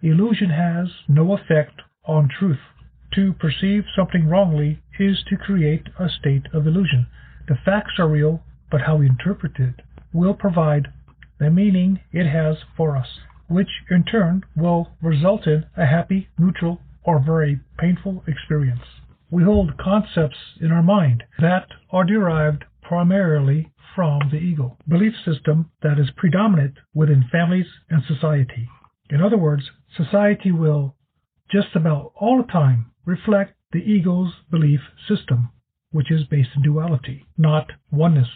Illusion 0.00 0.50
has 0.50 0.88
no 1.08 1.32
effect 1.32 1.82
on 2.06 2.28
truth. 2.28 2.60
To 3.14 3.32
perceive 3.32 3.84
something 3.96 4.28
wrongly 4.28 4.80
is 5.00 5.24
to 5.28 5.36
create 5.36 5.88
a 5.98 6.08
state 6.08 6.46
of 6.52 6.68
illusion. 6.68 7.08
The 7.48 7.56
facts 7.64 7.98
are 7.98 8.08
real, 8.08 8.44
but 8.70 8.82
how 8.82 8.96
we 8.96 9.06
interpret 9.06 9.58
it 9.58 9.82
will 10.12 10.34
provide 10.34 10.88
the 11.40 11.50
meaning 11.50 12.00
it 12.12 12.28
has 12.28 12.58
for 12.76 12.96
us, 12.96 13.08
which 13.48 13.82
in 13.90 14.04
turn 14.04 14.44
will 14.56 14.90
result 15.02 15.48
in 15.48 15.66
a 15.76 15.86
happy, 15.86 16.28
neutral, 16.38 16.80
or 17.02 17.18
very 17.18 17.58
painful 17.78 18.22
experience. 18.28 18.84
We 19.30 19.42
hold 19.42 19.76
concepts 19.76 20.38
in 20.58 20.72
our 20.72 20.82
mind 20.82 21.22
that 21.38 21.68
are 21.90 22.04
derived 22.04 22.64
primarily 22.80 23.70
from 23.94 24.30
the 24.30 24.38
ego, 24.38 24.78
belief 24.88 25.12
system 25.22 25.70
that 25.82 25.98
is 25.98 26.10
predominant 26.16 26.78
within 26.94 27.24
families 27.30 27.66
and 27.90 28.02
society. 28.04 28.68
In 29.10 29.20
other 29.20 29.36
words, 29.36 29.70
society 29.94 30.50
will 30.50 30.96
just 31.50 31.74
about 31.74 32.12
all 32.14 32.38
the 32.38 32.50
time 32.50 32.92
reflect 33.04 33.54
the 33.72 33.80
ego's 33.80 34.32
belief 34.50 34.80
system, 35.06 35.50
which 35.90 36.10
is 36.10 36.24
based 36.24 36.50
in 36.56 36.62
duality, 36.62 37.26
not 37.36 37.72
oneness. 37.90 38.28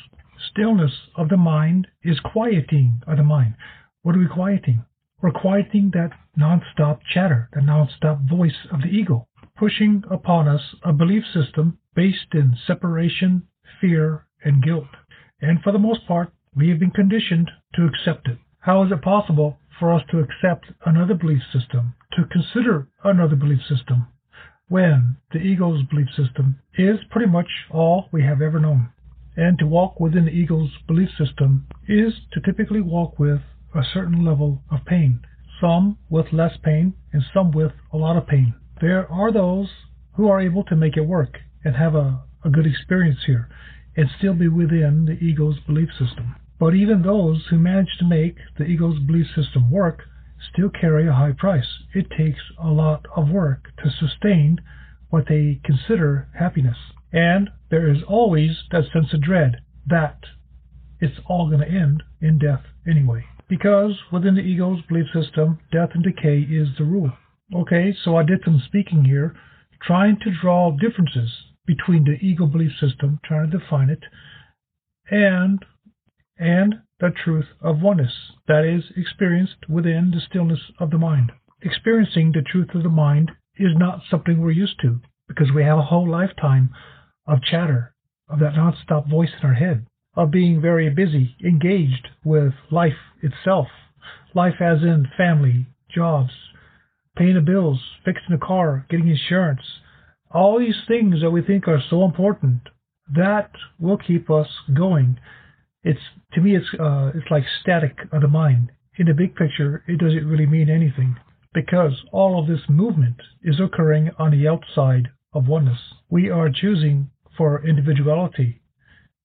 Stillness 0.50 1.08
of 1.16 1.30
the 1.30 1.36
mind 1.38 1.86
is 2.02 2.20
quieting 2.20 3.00
of 3.06 3.16
the 3.16 3.22
mind. 3.22 3.54
What 4.02 4.14
are 4.16 4.18
we 4.18 4.26
quieting? 4.26 4.84
We're 5.22 5.30
quieting 5.30 5.92
that 5.94 6.10
non-stop 6.36 7.00
chatter, 7.14 7.48
the 7.52 7.62
non-stop 7.62 8.20
voice 8.28 8.66
of 8.70 8.82
the 8.82 8.88
ego, 8.88 9.28
pushing 9.62 10.02
upon 10.10 10.48
us 10.48 10.74
a 10.82 10.92
belief 10.92 11.22
system 11.32 11.78
based 11.94 12.34
in 12.34 12.56
separation, 12.66 13.46
fear, 13.80 14.26
and 14.42 14.60
guilt. 14.60 14.88
And 15.40 15.60
for 15.62 15.70
the 15.70 15.78
most 15.78 16.04
part, 16.08 16.32
we 16.56 16.68
have 16.70 16.80
been 16.80 16.90
conditioned 16.90 17.48
to 17.76 17.86
accept 17.86 18.26
it. 18.26 18.38
How 18.58 18.84
is 18.84 18.90
it 18.90 19.02
possible 19.02 19.60
for 19.78 19.94
us 19.94 20.02
to 20.10 20.18
accept 20.18 20.66
another 20.84 21.14
belief 21.14 21.42
system, 21.52 21.94
to 22.14 22.24
consider 22.24 22.88
another 23.04 23.36
belief 23.36 23.60
system, 23.68 24.08
when 24.68 25.16
the 25.30 25.38
ego's 25.38 25.84
belief 25.88 26.08
system 26.16 26.58
is 26.76 26.96
pretty 27.12 27.30
much 27.30 27.46
all 27.70 28.08
we 28.10 28.24
have 28.24 28.42
ever 28.42 28.58
known. 28.58 28.88
And 29.36 29.60
to 29.60 29.66
walk 29.68 30.00
within 30.00 30.24
the 30.24 30.32
ego's 30.32 30.70
belief 30.88 31.10
system 31.16 31.68
is 31.86 32.14
to 32.32 32.40
typically 32.40 32.80
walk 32.80 33.16
with 33.16 33.38
a 33.76 33.84
certain 33.94 34.24
level 34.24 34.60
of 34.72 34.84
pain, 34.86 35.20
some 35.60 35.98
with 36.10 36.32
less 36.32 36.56
pain 36.64 36.94
and 37.12 37.22
some 37.32 37.52
with 37.52 37.70
a 37.92 37.96
lot 37.96 38.16
of 38.16 38.26
pain. 38.26 38.54
There 38.82 39.06
are 39.12 39.30
those 39.30 39.68
who 40.14 40.28
are 40.28 40.40
able 40.40 40.64
to 40.64 40.74
make 40.74 40.96
it 40.96 41.06
work 41.06 41.38
and 41.64 41.76
have 41.76 41.94
a, 41.94 42.24
a 42.44 42.50
good 42.50 42.66
experience 42.66 43.20
here 43.26 43.48
and 43.96 44.08
still 44.18 44.34
be 44.34 44.48
within 44.48 45.04
the 45.04 45.12
ego's 45.24 45.60
belief 45.60 45.90
system. 45.90 46.34
But 46.58 46.74
even 46.74 47.02
those 47.02 47.46
who 47.48 47.58
manage 47.58 47.96
to 48.00 48.04
make 48.04 48.38
the 48.58 48.64
ego's 48.64 48.98
belief 48.98 49.26
system 49.36 49.70
work 49.70 50.02
still 50.52 50.68
carry 50.68 51.06
a 51.06 51.12
high 51.12 51.30
price. 51.30 51.68
It 51.94 52.10
takes 52.10 52.40
a 52.60 52.70
lot 52.70 53.06
of 53.14 53.28
work 53.28 53.68
to 53.84 53.90
sustain 53.90 54.60
what 55.10 55.28
they 55.28 55.60
consider 55.62 56.26
happiness. 56.36 56.78
And 57.12 57.50
there 57.70 57.88
is 57.88 58.02
always 58.08 58.64
that 58.72 58.90
sense 58.92 59.14
of 59.14 59.22
dread 59.22 59.58
that 59.86 60.24
it's 60.98 61.20
all 61.28 61.48
going 61.48 61.60
to 61.60 61.68
end 61.68 62.02
in 62.20 62.40
death 62.40 62.64
anyway. 62.84 63.26
Because 63.48 63.96
within 64.10 64.34
the 64.34 64.40
ego's 64.40 64.82
belief 64.88 65.06
system, 65.14 65.60
death 65.70 65.90
and 65.94 66.02
decay 66.02 66.40
is 66.40 66.66
the 66.78 66.84
rule. 66.84 67.12
Okay, 67.54 67.94
so 68.02 68.16
I 68.16 68.22
did 68.22 68.40
some 68.44 68.62
speaking 68.66 69.04
here, 69.04 69.34
trying 69.82 70.18
to 70.20 70.30
draw 70.40 70.70
differences 70.70 71.30
between 71.66 72.04
the 72.04 72.12
ego 72.12 72.46
belief 72.46 72.72
system, 72.80 73.20
trying 73.24 73.50
to 73.50 73.58
define 73.58 73.90
it, 73.90 74.02
and 75.10 75.62
and 76.38 76.76
the 76.98 77.10
truth 77.10 77.48
of 77.60 77.82
oneness 77.82 78.32
that 78.48 78.64
is 78.64 78.84
experienced 78.96 79.68
within 79.68 80.10
the 80.12 80.20
stillness 80.20 80.60
of 80.80 80.90
the 80.90 80.98
mind. 80.98 81.30
Experiencing 81.60 82.32
the 82.32 82.40
truth 82.40 82.74
of 82.74 82.84
the 82.84 82.88
mind 82.88 83.30
is 83.56 83.72
not 83.76 84.00
something 84.10 84.40
we're 84.40 84.50
used 84.50 84.80
to 84.80 85.00
because 85.28 85.52
we 85.54 85.62
have 85.62 85.78
a 85.78 85.82
whole 85.82 86.08
lifetime 86.08 86.70
of 87.26 87.42
chatter, 87.42 87.94
of 88.28 88.38
that 88.38 88.56
non-stop 88.56 89.08
voice 89.08 89.30
in 89.40 89.46
our 89.46 89.54
head, 89.54 89.86
of 90.16 90.30
being 90.30 90.60
very 90.60 90.88
busy, 90.88 91.36
engaged 91.44 92.08
with 92.24 92.54
life 92.70 92.98
itself. 93.22 93.68
Life 94.34 94.60
as 94.60 94.82
in 94.82 95.06
family, 95.16 95.66
jobs, 95.94 96.32
paying 97.16 97.34
the 97.34 97.40
bills, 97.40 97.80
fixing 98.04 98.30
the 98.30 98.46
car, 98.46 98.86
getting 98.90 99.08
insurance, 99.08 99.62
all 100.30 100.58
these 100.58 100.80
things 100.88 101.20
that 101.20 101.30
we 101.30 101.42
think 101.42 101.68
are 101.68 101.82
so 101.90 102.04
important, 102.04 102.60
that 103.14 103.50
will 103.78 103.98
keep 103.98 104.30
us 104.30 104.48
going 104.74 105.18
it's 105.84 106.00
to 106.34 106.40
me 106.40 106.56
it's 106.56 106.66
uh, 106.78 107.10
it's 107.14 107.30
like 107.30 107.44
static 107.60 107.98
of 108.12 108.22
the 108.22 108.28
mind. 108.28 108.70
In 108.98 109.06
the 109.06 109.14
big 109.14 109.34
picture, 109.34 109.82
it 109.88 109.98
doesn't 109.98 110.26
really 110.26 110.46
mean 110.46 110.70
anything 110.70 111.16
because 111.52 111.92
all 112.12 112.38
of 112.38 112.46
this 112.46 112.68
movement 112.68 113.16
is 113.42 113.60
occurring 113.60 114.10
on 114.18 114.30
the 114.30 114.46
outside 114.46 115.08
of 115.32 115.48
oneness. 115.48 115.80
We 116.08 116.30
are 116.30 116.50
choosing 116.50 117.10
for 117.36 117.66
individuality, 117.66 118.60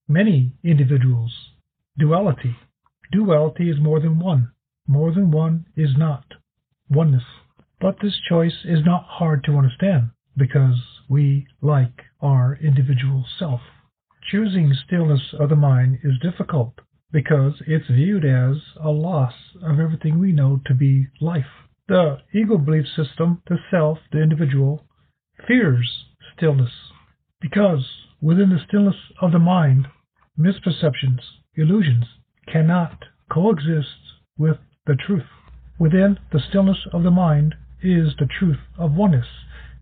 many 0.08 0.53
individuals, 0.63 1.32
duality. 1.98 2.56
Duality 3.12 3.70
is 3.70 3.79
more 3.79 4.00
than 4.00 4.20
one. 4.20 4.51
More 4.88 5.13
than 5.13 5.32
one 5.32 5.65
is 5.75 5.91
not 5.98 6.24
oneness. 6.89 7.24
But 7.79 8.00
this 8.01 8.19
choice 8.27 8.65
is 8.65 8.84
not 8.84 9.05
hard 9.07 9.43
to 9.43 9.57
understand 9.57 10.10
because 10.36 10.81
we 11.07 11.46
like 11.62 12.05
our 12.22 12.57
individual 12.60 13.24
self. 13.38 13.62
Choosing 14.31 14.74
stillness 14.74 15.34
of 15.39 15.50
the 15.50 15.55
mind 15.55 16.00
is 16.03 16.17
difficult 16.19 16.74
because 17.12 17.62
it's 17.67 17.88
viewed 17.88 18.25
as 18.25 18.57
a 18.81 18.89
loss 18.89 19.34
of 19.62 19.79
everything 19.79 20.17
we 20.17 20.31
know 20.31 20.60
to 20.65 20.74
be 20.74 21.07
life. 21.22 21.67
The 21.88 22.17
ego 22.34 22.57
belief 22.57 22.88
system, 22.88 23.43
the 23.48 23.60
self, 23.69 24.00
the 24.12 24.24
individual, 24.24 24.84
fears 25.48 26.05
stillness 26.36 26.72
because 27.39 27.86
within 28.19 28.50
the 28.50 28.60
stillness 28.67 29.12
of 29.22 29.31
the 29.31 29.39
mind, 29.39 29.88
misperceptions, 30.38 31.22
illusions 31.55 32.05
cannot 32.51 33.05
coexist 33.31 34.17
with 34.36 34.57
the 34.88 34.96
truth. 34.96 35.29
Within 35.77 36.17
the 36.31 36.39
stillness 36.39 36.88
of 36.91 37.03
the 37.03 37.12
mind 37.12 37.53
is 37.81 38.13
the 38.17 38.27
truth 38.39 38.60
of 38.77 38.93
oneness, 38.93 39.27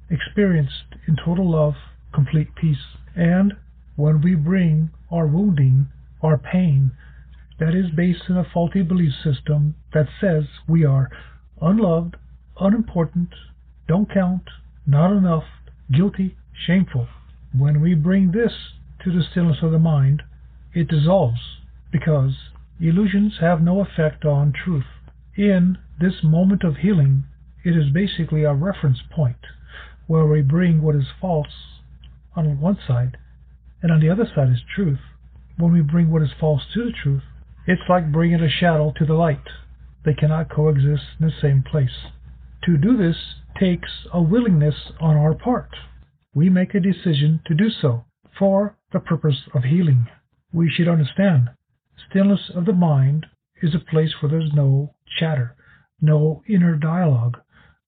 experienced 0.10 0.96
in 1.08 1.16
total 1.16 1.50
love, 1.50 1.76
complete 2.14 2.54
peace, 2.56 2.98
and 3.16 3.54
when 3.96 4.22
we 4.22 4.36
bring 4.36 4.90
our 5.12 5.26
wounding, 5.28 5.88
our 6.22 6.38
pain, 6.38 6.92
that 7.60 7.74
is 7.74 7.90
based 7.96 8.24
in 8.28 8.38
a 8.38 8.44
faulty 8.44 8.82
belief 8.82 9.14
system 9.24 9.76
that 9.94 10.08
says 10.20 10.44
we 10.68 10.84
are 10.84 11.10
unloved, 11.62 12.18
unimportant, 12.60 13.30
don't 13.88 14.14
count, 14.14 14.44
not 14.86 15.12
enough, 15.12 15.46
guilty, 15.92 16.36
shameful. 16.66 17.08
When 17.58 17.80
we 17.82 17.94
bring 17.94 18.32
this 18.32 18.52
to 19.04 19.12
the 19.12 19.24
stillness 19.32 19.58
of 19.62 19.72
the 19.72 19.80
mind, 19.80 20.24
it 20.74 20.90
dissolves 20.90 21.40
because 21.92 22.34
illusions 22.82 23.36
have 23.40 23.62
no 23.62 23.80
effect 23.80 24.26
on 24.26 24.52
truth. 24.52 24.86
In 25.38 25.78
this 26.00 26.24
moment 26.24 26.64
of 26.64 26.78
healing, 26.78 27.24
it 27.66 27.76
is 27.76 27.92
basically 27.92 28.44
a 28.44 28.54
reference 28.54 29.00
point 29.14 29.36
where 30.06 30.26
we 30.28 30.42
bring 30.42 30.82
what 30.84 30.96
is 30.96 31.08
false 31.20 31.48
on 32.36 32.62
one 32.62 32.78
side 32.88 33.18
and 33.82 33.92
on 33.92 34.00
the 34.00 34.10
other 34.10 34.30
side 34.36 34.50
is 34.50 34.62
truth. 34.76 35.00
When 35.58 35.74
we 35.74 35.82
bring 35.82 36.12
what 36.12 36.22
is 36.22 36.30
false 36.40 36.62
to 36.74 36.86
the 36.86 36.92
truth, 37.04 37.24
it's 37.66 37.82
like 37.90 38.12
bringing 38.12 38.42
a 38.42 38.50
shadow 38.50 38.94
to 38.98 39.06
the 39.06 39.16
light. 39.16 39.48
They 40.06 40.14
cannot 40.14 40.52
coexist 40.52 41.04
in 41.20 41.26
the 41.26 41.34
same 41.42 41.64
place. 41.64 42.12
To 42.66 42.78
do 42.78 42.96
this 42.96 43.18
takes 43.60 43.90
a 44.14 44.22
willingness 44.22 44.76
on 45.00 45.18
our 45.18 45.34
part. 45.34 45.70
We 46.36 46.50
make 46.50 46.76
a 46.76 46.80
decision 46.80 47.42
to 47.48 47.56
do 47.56 47.70
so 47.70 48.06
for 48.38 48.78
the 48.94 49.00
purpose 49.00 49.42
of 49.56 49.64
healing. 49.64 50.08
We 50.54 50.70
should 50.70 50.88
understand 50.88 51.50
stillness 52.10 52.52
of 52.54 52.66
the 52.66 52.74
mind 52.74 53.26
is 53.62 53.74
a 53.74 53.92
place 53.92 54.14
where 54.22 54.30
there's 54.30 54.54
no 54.54 54.94
chatter, 55.20 55.56
no 56.02 56.44
inner 56.48 56.76
dialogue, 56.76 57.38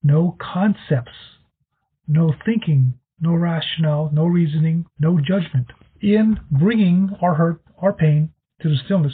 no 0.08 0.34
concepts, 0.40 1.18
no 2.06 2.32
thinking, 2.46 2.94
no 3.20 3.34
rationale, 3.34 4.10
no 4.10 4.24
reasoning, 4.24 4.86
no 4.98 5.20
judgment. 5.20 5.66
In 6.00 6.40
bringing 6.50 7.10
our 7.20 7.34
hurt, 7.34 7.60
our 7.82 7.92
pain 7.92 8.30
to 8.62 8.70
the 8.70 8.78
stillness, 8.86 9.12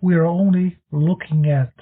we 0.00 0.16
are 0.16 0.26
only 0.26 0.78
looking 0.90 1.48
at 1.48 1.72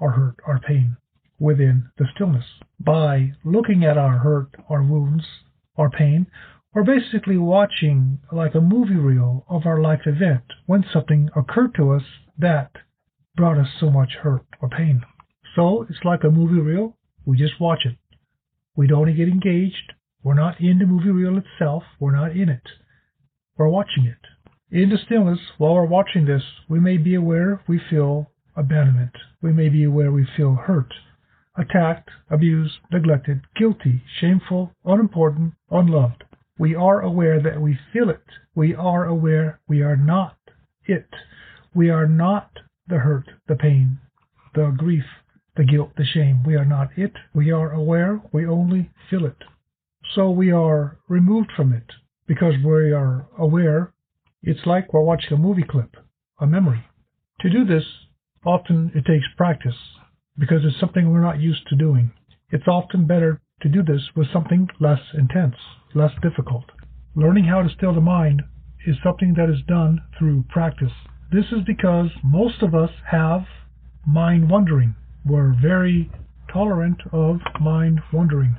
our 0.00 0.10
hurt, 0.10 0.36
our 0.46 0.60
pain 0.60 0.96
within 1.40 1.90
the 1.98 2.06
stillness. 2.14 2.44
By 2.78 3.32
looking 3.44 3.84
at 3.84 3.98
our 3.98 4.18
hurt, 4.18 4.50
our 4.68 4.84
wounds, 4.84 5.24
our 5.76 5.90
pain, 5.90 6.28
we're 6.72 6.84
basically 6.84 7.36
watching 7.36 8.20
like 8.30 8.54
a 8.54 8.60
movie 8.60 8.94
reel 8.94 9.44
of 9.48 9.66
our 9.66 9.80
life 9.80 10.02
event 10.06 10.44
when 10.66 10.84
something 10.92 11.30
occurred 11.34 11.74
to 11.74 11.90
us 11.90 12.04
that 12.38 12.70
brought 13.34 13.58
us 13.58 13.68
so 13.80 13.90
much 13.90 14.12
hurt 14.22 14.46
or 14.62 14.68
pain. 14.68 15.02
So 15.56 15.84
it's 15.90 16.04
like 16.04 16.22
a 16.22 16.30
movie 16.30 16.60
reel. 16.60 16.96
We 17.26 17.36
just 17.36 17.60
watch 17.60 17.80
it. 17.84 17.96
We 18.76 18.86
don't 18.86 19.14
get 19.16 19.28
engaged. 19.28 19.92
We're 20.22 20.34
not 20.34 20.60
in 20.60 20.78
the 20.78 20.86
movie 20.86 21.10
reel 21.10 21.38
itself. 21.38 21.84
We're 22.00 22.16
not 22.16 22.32
in 22.36 22.48
it. 22.48 22.66
We're 23.56 23.68
watching 23.68 24.06
it. 24.06 24.18
In 24.70 24.88
the 24.88 24.98
stillness, 24.98 25.38
while 25.58 25.74
we're 25.74 25.84
watching 25.84 26.24
this, 26.24 26.42
we 26.68 26.80
may 26.80 26.96
be 26.96 27.14
aware 27.14 27.62
we 27.68 27.78
feel 27.90 28.32
abandonment. 28.56 29.12
We 29.40 29.52
may 29.52 29.68
be 29.68 29.84
aware 29.84 30.10
we 30.10 30.26
feel 30.36 30.54
hurt, 30.54 30.92
attacked, 31.56 32.10
abused, 32.30 32.74
neglected, 32.90 33.42
guilty, 33.54 34.02
shameful, 34.20 34.72
unimportant, 34.84 35.54
unloved. 35.70 36.24
We 36.58 36.74
are 36.74 37.00
aware 37.00 37.40
that 37.40 37.60
we 37.60 37.78
feel 37.92 38.10
it. 38.10 38.24
We 38.54 38.74
are 38.74 39.04
aware 39.04 39.60
we 39.68 39.82
are 39.82 39.96
not 39.96 40.36
it. 40.86 41.08
We 41.74 41.90
are 41.90 42.08
not 42.08 42.50
the 42.88 42.98
hurt, 42.98 43.28
the 43.46 43.56
pain, 43.56 43.98
the 44.54 44.74
grief, 44.76 45.04
the 45.56 45.64
guilt, 45.64 45.90
the 45.96 46.04
shame. 46.04 46.42
We 46.44 46.56
are 46.56 46.64
not 46.64 46.90
it. 46.96 47.12
We 47.34 47.50
are 47.50 47.72
aware. 47.72 48.20
We 48.32 48.46
only 48.46 48.90
feel 49.08 49.24
it. 49.26 49.36
So 50.14 50.30
we 50.30 50.50
are 50.50 50.98
removed 51.08 51.50
from 51.56 51.72
it 51.72 51.92
because 52.26 52.54
we 52.64 52.92
are 52.92 53.26
aware. 53.38 53.92
It's 54.42 54.66
like 54.66 54.92
we're 54.92 55.00
watching 55.00 55.32
a 55.32 55.36
movie 55.36 55.64
clip, 55.68 55.96
a 56.40 56.46
memory. 56.46 56.84
To 57.40 57.50
do 57.50 57.64
this, 57.64 57.84
often 58.44 58.92
it 58.94 59.06
takes 59.06 59.26
practice 59.36 59.76
because 60.38 60.64
it's 60.64 60.78
something 60.80 61.10
we're 61.10 61.20
not 61.20 61.40
used 61.40 61.66
to 61.68 61.76
doing. 61.76 62.12
It's 62.50 62.68
often 62.68 63.06
better 63.06 63.40
to 63.62 63.68
do 63.68 63.82
this 63.82 64.02
with 64.14 64.32
something 64.32 64.68
less 64.80 65.00
intense, 65.14 65.56
less 65.94 66.12
difficult. 66.22 66.64
Learning 67.14 67.44
how 67.44 67.62
to 67.62 67.68
still 67.68 67.94
the 67.94 68.00
mind 68.00 68.42
is 68.86 68.96
something 69.02 69.34
that 69.36 69.48
is 69.48 69.62
done 69.66 70.02
through 70.18 70.44
practice. 70.48 70.92
This 71.32 71.46
is 71.46 71.62
because 71.66 72.10
most 72.22 72.62
of 72.62 72.74
us 72.74 72.90
have 73.10 73.46
mind 74.06 74.50
wandering. 74.50 74.94
We're 75.26 75.54
very 75.60 76.10
tolerant 76.52 77.00
of 77.12 77.40
mind 77.60 78.00
wandering. 78.12 78.56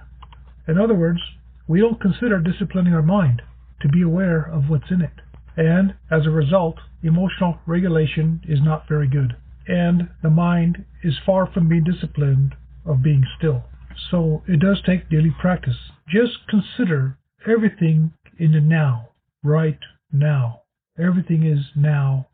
In 0.67 0.79
other 0.79 0.95
words, 0.95 1.22
we 1.67 1.79
don't 1.79 2.01
consider 2.01 2.39
disciplining 2.39 2.93
our 2.93 3.04
mind 3.04 3.41
to 3.82 3.88
be 3.88 4.01
aware 4.01 4.41
of 4.41 4.69
what's 4.69 4.89
in 4.89 5.01
it. 5.01 5.21
And 5.58 5.95
as 6.12 6.25
a 6.25 6.32
result, 6.32 6.78
emotional 7.04 7.60
regulation 7.65 8.41
is 8.47 8.60
not 8.62 8.88
very 8.89 9.08
good. 9.08 9.36
And 9.67 10.10
the 10.21 10.30
mind 10.30 10.86
is 11.04 11.13
far 11.25 11.45
from 11.51 11.69
being 11.69 11.84
disciplined 11.84 12.56
of 12.86 13.04
being 13.04 13.23
still. 13.38 13.63
So 14.12 14.43
it 14.47 14.60
does 14.60 14.82
take 14.86 15.10
daily 15.10 15.34
practice. 15.39 15.78
Just 16.08 16.47
consider 16.49 17.17
everything 17.47 18.13
in 18.38 18.51
the 18.51 18.62
now, 18.62 19.10
right 19.43 19.80
now. 20.12 20.62
Everything 20.99 21.45
is 21.45 21.65
now, 21.75 22.28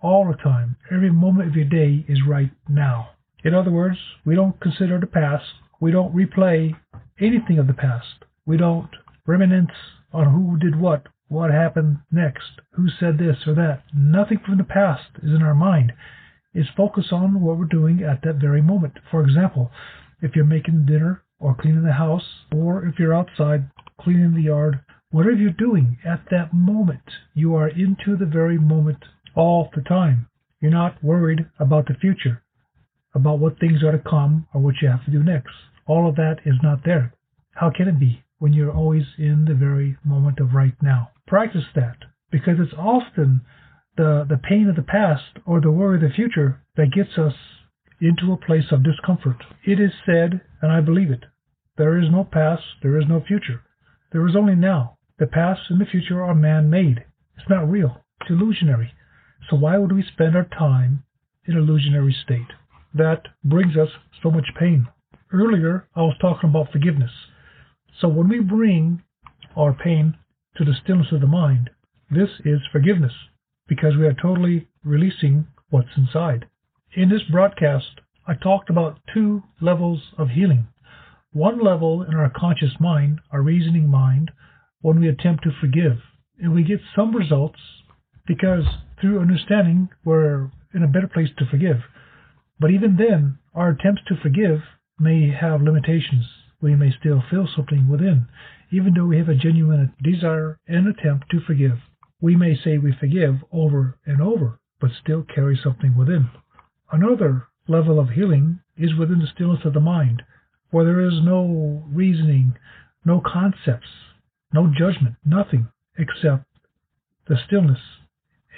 all 0.00 0.26
the 0.26 0.42
time. 0.42 0.76
Every 0.90 1.10
moment 1.10 1.48
of 1.48 1.56
your 1.56 1.64
day 1.64 2.04
is 2.08 2.20
right 2.26 2.50
now. 2.68 3.10
In 3.44 3.54
other 3.54 3.70
words, 3.70 3.98
we 4.24 4.34
don't 4.34 4.60
consider 4.60 4.98
the 4.98 5.06
past. 5.06 5.44
We 5.80 5.92
don't 5.92 6.14
replay 6.14 6.74
anything 7.20 7.58
of 7.58 7.66
the 7.66 7.72
past. 7.72 8.24
We 8.46 8.56
don't 8.56 8.90
reminisce 9.26 9.70
on 10.12 10.32
who 10.32 10.58
did 10.58 10.80
what, 10.80 11.06
what 11.28 11.50
happened 11.50 11.98
next, 12.10 12.60
who 12.72 12.88
said 12.98 13.18
this 13.18 13.36
or 13.46 13.54
that. 13.54 13.82
Nothing 13.94 14.40
from 14.44 14.58
the 14.58 14.64
past 14.64 15.10
is 15.22 15.30
in 15.30 15.42
our 15.42 15.54
mind. 15.54 15.92
It's 16.54 16.68
focused 16.76 17.12
on 17.12 17.40
what 17.40 17.58
we're 17.58 17.66
doing 17.66 18.02
at 18.02 18.22
that 18.22 18.40
very 18.40 18.62
moment. 18.62 18.94
For 19.10 19.22
example, 19.22 19.70
if 20.20 20.34
you're 20.34 20.44
making 20.44 20.86
dinner 20.86 21.22
or 21.38 21.54
cleaning 21.54 21.84
the 21.84 21.92
house, 21.92 22.24
or 22.50 22.84
if 22.86 22.98
you're 22.98 23.14
outside 23.14 23.70
cleaning 24.00 24.34
the 24.34 24.42
yard, 24.42 24.80
whatever 25.10 25.36
you're 25.36 25.52
doing 25.52 25.98
at 26.04 26.24
that 26.30 26.52
moment, 26.52 27.08
you 27.34 27.54
are 27.54 27.68
into 27.68 28.16
the 28.16 28.26
very 28.26 28.58
moment 28.58 29.04
all 29.36 29.70
the 29.74 29.82
time. 29.82 30.26
You're 30.60 30.72
not 30.72 31.02
worried 31.04 31.46
about 31.60 31.86
the 31.86 31.94
future, 31.94 32.42
about 33.14 33.38
what 33.38 33.58
things 33.58 33.82
are 33.82 33.92
to 33.92 33.98
come 33.98 34.46
or 34.52 34.60
what 34.60 34.76
you 34.82 34.88
have 34.88 35.04
to 35.04 35.10
do 35.10 35.22
next. 35.22 35.54
All 35.86 36.08
of 36.08 36.16
that 36.16 36.38
is 36.44 36.56
not 36.62 36.84
there. 36.84 37.14
How 37.52 37.70
can 37.70 37.88
it 37.88 37.98
be 37.98 38.22
when 38.38 38.52
you're 38.52 38.74
always 38.74 39.04
in 39.18 39.46
the 39.46 39.54
very 39.54 39.96
moment 40.04 40.38
of 40.38 40.54
right 40.54 40.74
now? 40.82 41.10
Practice 41.26 41.64
that 41.74 41.96
because 42.30 42.58
it's 42.58 42.74
often 42.78 43.40
the, 43.96 44.24
the 44.28 44.36
pain 44.38 44.68
of 44.68 44.76
the 44.76 44.82
past 44.82 45.38
or 45.46 45.60
the 45.60 45.70
worry 45.70 45.96
of 45.96 46.02
the 46.02 46.14
future 46.14 46.62
that 46.76 46.92
gets 46.92 47.18
us 47.18 47.34
into 48.00 48.32
a 48.32 48.36
place 48.36 48.70
of 48.70 48.84
discomfort. 48.84 49.42
It 49.64 49.80
is 49.80 49.90
said, 50.06 50.40
and 50.62 50.70
I 50.70 50.80
believe 50.80 51.10
it, 51.10 51.24
there 51.76 51.98
is 51.98 52.10
no 52.10 52.24
past, 52.24 52.62
there 52.82 52.98
is 52.98 53.08
no 53.08 53.20
future. 53.26 53.62
There 54.12 54.26
is 54.28 54.36
only 54.36 54.54
now. 54.54 54.98
The 55.18 55.26
past 55.26 55.62
and 55.68 55.80
the 55.80 55.86
future 55.86 56.22
are 56.22 56.34
man 56.34 56.70
made. 56.70 57.04
It's 57.36 57.48
not 57.48 57.68
real, 57.68 58.04
it's 58.20 58.30
illusionary. 58.30 58.92
So 59.50 59.56
why 59.56 59.78
would 59.78 59.92
we 59.92 60.02
spend 60.02 60.36
our 60.36 60.44
time 60.44 61.02
in 61.44 61.56
an 61.56 61.62
illusionary 61.62 62.14
state? 62.24 62.52
That 62.94 63.22
brings 63.44 63.76
us 63.76 63.90
so 64.22 64.30
much 64.30 64.46
pain. 64.58 64.86
Earlier, 65.32 65.88
I 65.94 66.00
was 66.00 66.16
talking 66.20 66.50
about 66.50 66.72
forgiveness. 66.72 67.10
So 68.00 68.08
when 68.08 68.28
we 68.28 68.40
bring 68.40 69.02
our 69.56 69.72
pain 69.72 70.16
to 70.56 70.64
the 70.64 70.74
stillness 70.82 71.12
of 71.12 71.20
the 71.20 71.26
mind, 71.26 71.70
this 72.10 72.30
is 72.44 72.60
forgiveness 72.72 73.12
because 73.68 73.96
we 73.96 74.06
are 74.06 74.14
totally 74.14 74.68
releasing 74.84 75.46
what's 75.70 75.96
inside. 75.96 76.46
In 76.94 77.10
this 77.10 77.22
broadcast, 77.30 78.00
I 78.26 78.34
talked 78.34 78.70
about 78.70 79.00
two 79.12 79.42
levels 79.60 80.00
of 80.16 80.30
healing. 80.30 80.68
One 81.32 81.62
level 81.62 82.02
in 82.02 82.14
our 82.14 82.30
conscious 82.34 82.72
mind, 82.80 83.20
our 83.30 83.42
reasoning 83.42 83.88
mind, 83.88 84.30
when 84.80 85.00
we 85.00 85.08
attempt 85.08 85.44
to 85.44 85.50
forgive. 85.60 85.98
And 86.38 86.54
we 86.54 86.62
get 86.62 86.80
some 86.96 87.14
results 87.14 87.58
because 88.26 88.64
through 89.00 89.20
understanding 89.20 89.90
we're 90.04 90.50
in 90.74 90.82
a 90.82 90.88
better 90.88 91.08
place 91.08 91.28
to 91.38 91.46
forgive. 91.46 91.78
But 92.60 92.70
even 92.72 92.96
then, 92.96 93.38
our 93.54 93.70
attempts 93.70 94.02
to 94.08 94.16
forgive 94.16 94.62
may 94.98 95.30
have 95.30 95.62
limitations. 95.62 96.26
We 96.60 96.74
may 96.74 96.90
still 96.90 97.22
feel 97.30 97.46
something 97.46 97.88
within, 97.88 98.26
even 98.70 98.94
though 98.94 99.06
we 99.06 99.18
have 99.18 99.28
a 99.28 99.34
genuine 99.36 99.92
desire 100.02 100.58
and 100.66 100.88
attempt 100.88 101.30
to 101.30 101.40
forgive. 101.40 101.78
We 102.20 102.34
may 102.34 102.56
say 102.56 102.78
we 102.78 102.92
forgive 102.92 103.44
over 103.52 103.96
and 104.06 104.20
over, 104.20 104.58
but 104.80 104.90
still 105.00 105.22
carry 105.22 105.56
something 105.56 105.96
within. 105.96 106.28
Another 106.90 107.46
level 107.68 108.00
of 108.00 108.10
healing 108.10 108.60
is 108.76 108.94
within 108.96 109.20
the 109.20 109.28
stillness 109.28 109.64
of 109.64 109.74
the 109.74 109.80
mind, 109.80 110.22
where 110.70 110.84
there 110.84 111.00
is 111.00 111.22
no 111.22 111.84
reasoning, 111.88 112.56
no 113.04 113.20
concepts, 113.20 113.88
no 114.52 114.66
judgment, 114.76 115.14
nothing 115.24 115.68
except 115.96 116.44
the 117.28 117.36
stillness 117.46 117.80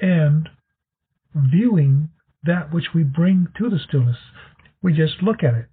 and 0.01 0.49
viewing 1.35 2.09
that 2.45 2.73
which 2.73 2.95
we 2.95 3.03
bring 3.03 3.49
to 3.59 3.69
the 3.69 3.79
stillness. 3.79 4.17
We 4.83 4.93
just 4.93 5.23
look 5.23 5.43
at 5.43 5.55
it. 5.55 5.67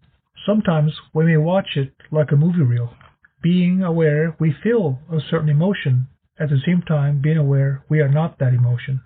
Sometimes 0.45 0.93
we 1.13 1.25
may 1.25 1.37
watch 1.37 1.75
it 1.75 1.93
like 2.11 2.31
a 2.31 2.35
movie 2.35 2.61
reel, 2.61 2.93
being 3.41 3.83
aware 3.83 4.35
we 4.39 4.53
feel 4.63 4.99
a 5.11 5.19
certain 5.29 5.49
emotion, 5.49 6.07
at 6.39 6.49
the 6.49 6.59
same 6.65 6.81
time 6.81 7.21
being 7.21 7.37
aware 7.37 7.83
we 7.89 7.99
are 7.99 8.09
not 8.09 8.39
that 8.39 8.53
emotion. 8.53 9.01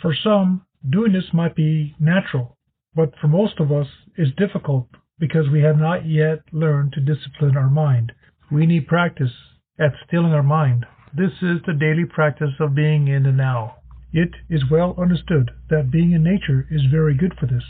For 0.00 0.14
some, 0.14 0.66
doing 0.88 1.12
this 1.12 1.32
might 1.32 1.54
be 1.54 1.94
natural, 1.98 2.56
but 2.94 3.14
for 3.20 3.28
most 3.28 3.60
of 3.60 3.72
us, 3.72 3.86
it's 4.16 4.34
difficult 4.36 4.88
because 5.18 5.48
we 5.48 5.62
have 5.62 5.78
not 5.78 6.06
yet 6.06 6.40
learned 6.52 6.92
to 6.92 7.00
discipline 7.00 7.56
our 7.56 7.70
mind. 7.70 8.12
We 8.50 8.66
need 8.66 8.86
practice 8.86 9.32
at 9.78 9.92
stilling 10.06 10.32
our 10.32 10.42
mind. 10.42 10.86
This 11.16 11.32
is 11.42 11.60
the 11.66 11.74
daily 11.74 12.04
practice 12.04 12.54
of 12.60 12.74
being 12.74 13.08
in 13.08 13.22
the 13.22 13.32
now. 13.32 13.76
It 14.16 14.30
is 14.48 14.70
well 14.70 14.94
understood 14.96 15.50
that 15.70 15.90
being 15.90 16.12
in 16.12 16.22
nature 16.22 16.68
is 16.70 16.82
very 16.88 17.16
good 17.16 17.34
for 17.36 17.46
this 17.46 17.64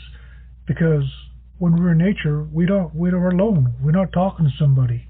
because 0.67 1.11
when 1.57 1.75
we're 1.75 1.93
in 1.93 1.97
nature, 1.97 2.43
we 2.43 2.67
don't 2.67 2.93
we're 2.93 3.31
alone. 3.31 3.73
We're 3.81 3.89
not 3.89 4.13
talking 4.13 4.45
to 4.45 4.51
somebody. 4.55 5.07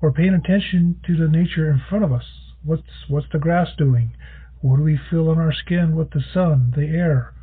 We're 0.00 0.12
paying 0.12 0.32
attention 0.32 0.98
to 1.06 1.14
the 1.14 1.28
nature 1.28 1.70
in 1.70 1.82
front 1.90 2.04
of 2.04 2.12
us. 2.12 2.24
What's 2.64 3.04
what's 3.06 3.26
the 3.30 3.38
grass 3.38 3.68
doing? 3.76 4.14
What 4.62 4.78
do 4.78 4.82
we 4.82 4.98
feel 5.10 5.28
on 5.28 5.38
our 5.38 5.52
skin 5.52 5.94
with 5.94 6.08
the 6.12 6.24
sun, 6.32 6.72
the 6.74 6.86
air? 6.86 7.34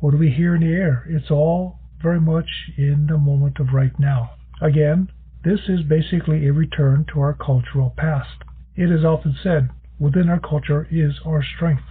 What 0.00 0.12
do 0.12 0.16
we 0.16 0.30
hear 0.30 0.54
in 0.54 0.62
the 0.62 0.72
air? 0.72 1.04
It's 1.06 1.30
all 1.30 1.80
very 2.00 2.20
much 2.20 2.48
in 2.78 3.08
the 3.08 3.18
moment 3.18 3.60
of 3.60 3.74
right 3.74 3.98
now. 3.98 4.30
Again, 4.62 5.10
this 5.44 5.68
is 5.68 5.82
basically 5.82 6.46
a 6.46 6.54
return 6.54 7.04
to 7.12 7.20
our 7.20 7.34
cultural 7.34 7.92
past. 7.98 8.44
It 8.76 8.90
is 8.90 9.04
often 9.04 9.36
said, 9.42 9.68
within 9.98 10.30
our 10.30 10.40
culture 10.40 10.88
is 10.90 11.20
our 11.26 11.44
strength. 11.44 11.84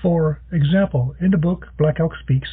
For 0.00 0.40
example, 0.52 1.16
in 1.20 1.32
the 1.32 1.38
book 1.38 1.66
Black 1.76 1.98
Elk 1.98 2.12
Speaks, 2.22 2.48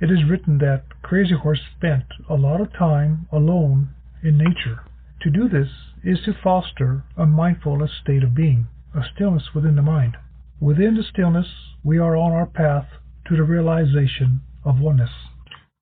it 0.00 0.10
is 0.10 0.24
written 0.28 0.58
that 0.58 0.84
Crazy 1.02 1.34
Horse 1.34 1.60
spent 1.76 2.04
a 2.28 2.34
lot 2.34 2.60
of 2.60 2.72
time 2.72 3.28
alone 3.30 3.90
in 4.22 4.38
nature. 4.38 4.84
To 5.22 5.30
do 5.30 5.48
this 5.48 5.68
is 6.02 6.18
to 6.24 6.32
foster 6.42 7.04
a 7.16 7.26
mindfulness 7.26 7.90
state 8.02 8.22
of 8.22 8.34
being, 8.34 8.68
a 8.94 9.02
stillness 9.14 9.54
within 9.54 9.76
the 9.76 9.82
mind. 9.82 10.16
Within 10.60 10.94
the 10.94 11.02
stillness, 11.02 11.46
we 11.84 11.98
are 11.98 12.16
on 12.16 12.32
our 12.32 12.46
path 12.46 12.86
to 13.28 13.36
the 13.36 13.42
realization 13.42 14.40
of 14.64 14.80
oneness. 14.80 15.10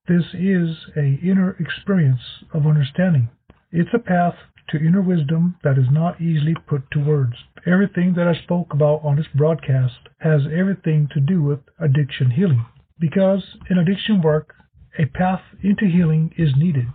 This 0.09 0.25
is 0.35 0.77
a 0.97 1.21
inner 1.23 1.57
experience 1.61 2.45
of 2.53 2.67
understanding. 2.67 3.29
It's 3.71 3.95
a 3.95 3.99
path 3.99 4.35
to 4.69 4.79
inner 4.79 5.03
wisdom 5.03 5.57
that 5.63 5.79
is 5.79 5.91
not 5.91 6.21
easily 6.21 6.55
put 6.67 6.91
to 6.91 7.05
words. 7.05 7.35
Everything 7.67 8.15
that 8.15 8.29
I 8.29 8.35
spoke 8.43 8.73
about 8.73 9.05
on 9.05 9.17
this 9.17 9.27
broadcast 9.35 10.09
has 10.19 10.43
everything 10.47 11.09
to 11.13 11.21
do 11.21 11.43
with 11.43 11.61
addiction 11.79 12.31
healing. 12.31 12.65
Because 12.99 13.45
in 13.71 13.79
addiction 13.79 14.23
work, 14.23 14.55
a 14.99 15.07
path 15.07 15.43
into 15.63 15.87
healing 15.87 16.33
is 16.39 16.57
needed. 16.57 16.87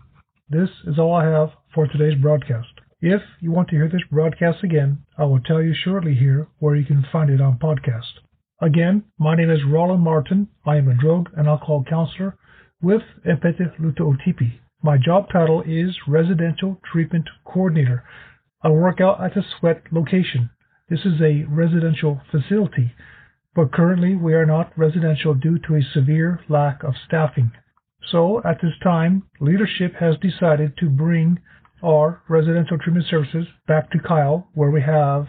This 0.50 0.70
is 0.86 0.98
all 0.98 1.14
I 1.14 1.26
have 1.26 1.52
for 1.74 1.88
today's 1.88 2.20
broadcast. 2.22 2.70
If 3.00 3.22
you 3.40 3.52
want 3.52 3.70
to 3.70 3.76
hear 3.76 3.90
this 3.90 4.04
broadcast 4.12 4.64
again, 4.64 5.04
I 5.18 5.26
will 5.26 5.40
tell 5.40 5.62
you 5.62 5.74
shortly 5.74 6.16
here 6.16 6.48
where 6.60 6.76
you 6.76 6.86
can 6.86 7.06
find 7.12 7.30
it 7.30 7.42
on 7.42 7.58
podcast. 7.58 8.20
Again, 8.62 9.06
my 9.18 9.36
name 9.36 9.50
is 9.50 9.64
Roland 9.68 10.04
Martin. 10.04 10.48
I 10.66 10.78
am 10.78 10.88
a 10.88 10.94
drug 10.94 11.30
and 11.36 11.48
alcohol 11.48 11.84
counselor 11.88 12.38
with 12.82 13.02
Anpetu 13.26 13.76
Luta 13.80 14.02
Otipi. 14.02 14.61
My 14.84 14.98
job 14.98 15.30
title 15.32 15.62
is 15.62 15.96
Residential 16.08 16.82
Treatment 16.92 17.30
Coordinator. 17.46 18.04
I 18.64 18.70
work 18.70 19.00
out 19.00 19.24
at 19.24 19.36
the 19.36 19.44
Sweat 19.44 19.84
location. 19.92 20.50
This 20.90 21.02
is 21.06 21.22
a 21.22 21.44
residential 21.48 22.20
facility, 22.32 22.96
but 23.54 23.72
currently 23.72 24.16
we 24.16 24.34
are 24.34 24.46
not 24.48 24.76
residential 24.76 25.36
due 25.36 25.60
to 25.68 25.76
a 25.76 25.84
severe 25.84 26.40
lack 26.50 26.84
of 26.84 26.96
staffing. 27.06 27.52
So 28.10 28.42
at 28.44 28.60
this 28.64 28.74
time, 28.82 29.22
leadership 29.40 29.94
has 30.00 30.18
decided 30.18 30.76
to 30.78 30.90
bring 30.90 31.38
our 31.84 32.24
residential 32.28 32.80
treatment 32.80 33.06
services 33.06 33.46
back 33.68 33.92
to 33.92 34.00
Kyle, 34.00 34.50
where 34.56 34.72
we 34.72 34.82
have 34.82 35.28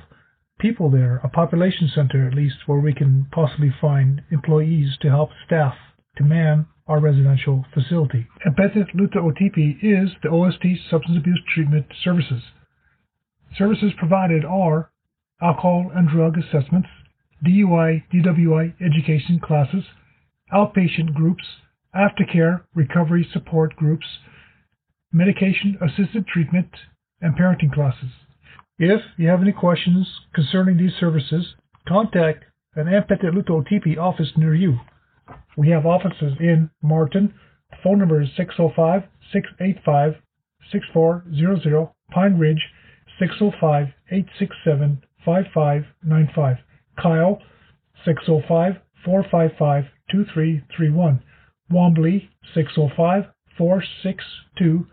people 0.61 0.91
there, 0.91 1.21
a 1.23 1.29
population 1.29 1.91
center 1.95 2.27
at 2.27 2.35
least, 2.35 2.57
where 2.65 2.81
we 2.81 2.95
can 2.95 3.27
possibly 3.31 3.71
find 3.83 4.23
employees 4.31 4.97
to 5.03 5.11
help 5.11 5.29
staff 5.45 5.75
to 6.17 6.25
man 6.25 6.69
our 6.87 7.01
residential 7.01 7.65
facility. 7.73 8.27
Anpetu 8.47 8.85
Luta 8.95 9.21
is 9.83 10.11
the 10.23 10.29
OST 10.29 10.91
Substance 10.91 11.19
Abuse 11.19 11.41
Treatment 11.55 11.87
Services. 12.03 12.43
Services 13.57 13.93
provided 13.99 14.45
are 14.45 14.91
alcohol 15.41 15.91
and 15.95 16.09
drug 16.09 16.37
assessments, 16.39 16.89
DUI, 17.45 18.05
DWI 18.13 18.75
education 18.81 19.41
classes, 19.43 19.85
outpatient 20.53 21.15
groups, 21.15 21.45
aftercare 21.95 22.63
recovery 22.75 23.29
support 23.33 23.77
groups, 23.77 24.07
medication 25.13 25.79
assisted 25.81 26.27
treatment, 26.27 26.69
and 27.21 27.37
parenting 27.37 27.73
classes. 27.73 28.11
If 28.79 29.01
you 29.17 29.29
have 29.29 29.43
any 29.43 29.53
questions 29.53 30.09
concerning 30.35 30.77
these 30.77 30.95
services, 30.99 31.55
contact 31.87 32.45
an 32.75 32.87
Anpetu 32.87 33.31
Luta 33.31 33.51
Otipi 33.51 33.99
office 33.99 34.33
near 34.37 34.55
you. 34.55 34.79
We 35.57 35.71
have 35.71 35.87
offices 35.87 36.35
in 36.41 36.71
Martin. 36.83 37.35
The 37.71 37.77
phone 37.83 37.99
number 37.99 38.21
is 38.21 38.29
605 38.37 39.03
685 39.33 40.15
6400. 40.71 41.89
Pine 42.11 42.39
Ridge 42.39 42.71
605 43.19 43.89
867 44.11 45.03
5595. 45.25 46.57
Kyle 47.01 47.41
605 48.05 48.75
455 49.05 49.85
2331. 50.11 51.23
Wanblee 51.71 52.29
605 52.55 53.25
462 53.57 54.87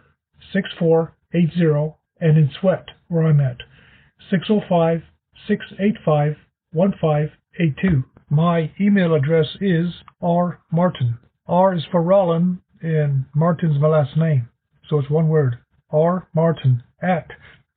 6480. 0.53 1.95
And 2.21 2.37
in 2.37 2.51
Sweat, 2.59 2.85
where 3.07 3.23
I'm 3.23 3.39
at, 3.39 3.59
605 4.29 5.03
685 5.47 6.35
1582. 6.73 8.03
My 8.31 8.71
email 8.79 9.15
address 9.15 9.57
is 9.59 10.03
rmartin. 10.21 11.17
R 11.47 11.73
is 11.73 11.83
for 11.89 12.03
Rollin, 12.03 12.59
and 12.79 13.25
Martin's 13.35 13.79
my 13.79 13.87
last 13.87 14.15
name. 14.15 14.49
So 14.87 14.99
it's 14.99 15.09
one 15.09 15.29
word. 15.29 15.57
rmartin 15.91 16.83
at 17.01 17.31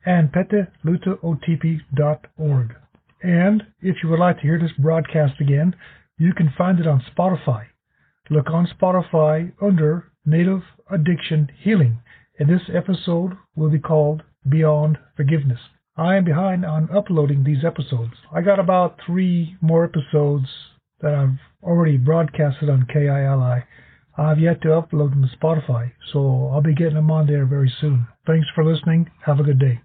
anpetelutaotp.org. 0.07 2.77
And 3.23 3.63
if 3.81 4.03
you 4.03 4.11
would 4.11 4.19
like 4.19 4.37
to 4.37 4.43
hear 4.43 4.59
this 4.59 4.73
broadcast 4.79 5.41
again, 5.41 5.75
you 6.19 6.35
can 6.35 6.51
find 6.59 6.79
it 6.79 6.87
on 6.87 7.01
Spotify. 7.17 7.69
Look 8.29 8.51
on 8.51 8.67
Spotify 8.67 9.53
under 9.63 10.13
Native 10.27 10.65
Addiction 10.91 11.49
Healing, 11.63 12.01
and 12.39 12.51
this 12.51 12.69
episode 12.69 13.39
will 13.57 13.71
be 13.71 13.79
called 13.79 14.23
Beyond 14.47 14.99
Forgiveness. 15.17 15.61
I 15.97 16.17
am 16.17 16.25
behind 16.25 16.65
on 16.65 16.89
uploading 16.91 17.45
these 17.45 17.65
episodes. 17.67 18.15
I 18.33 18.41
got 18.41 18.59
about 18.59 18.99
three 19.05 19.57
more 19.61 19.85
episodes 19.85 20.47
that 21.03 21.15
I've 21.15 21.39
already 21.63 21.99
broadcasted 21.99 22.71
on 22.71 22.87
KILI. 22.87 23.65
I've 24.17 24.39
yet 24.39 24.63
to 24.63 24.69
upload 24.69 25.11
them 25.11 25.29
to 25.29 25.37
Spotify, 25.37 25.93
so 26.11 26.49
I'll 26.49 26.63
be 26.63 26.75
getting 26.75 26.95
them 26.95 27.11
on 27.11 27.27
there 27.27 27.45
very 27.45 27.71
soon. 27.81 28.07
Thanks 28.27 28.47
for 28.55 28.65
listening. 28.65 29.11
Have 29.27 29.39
a 29.39 29.43
good 29.43 29.59
day. 29.59 29.83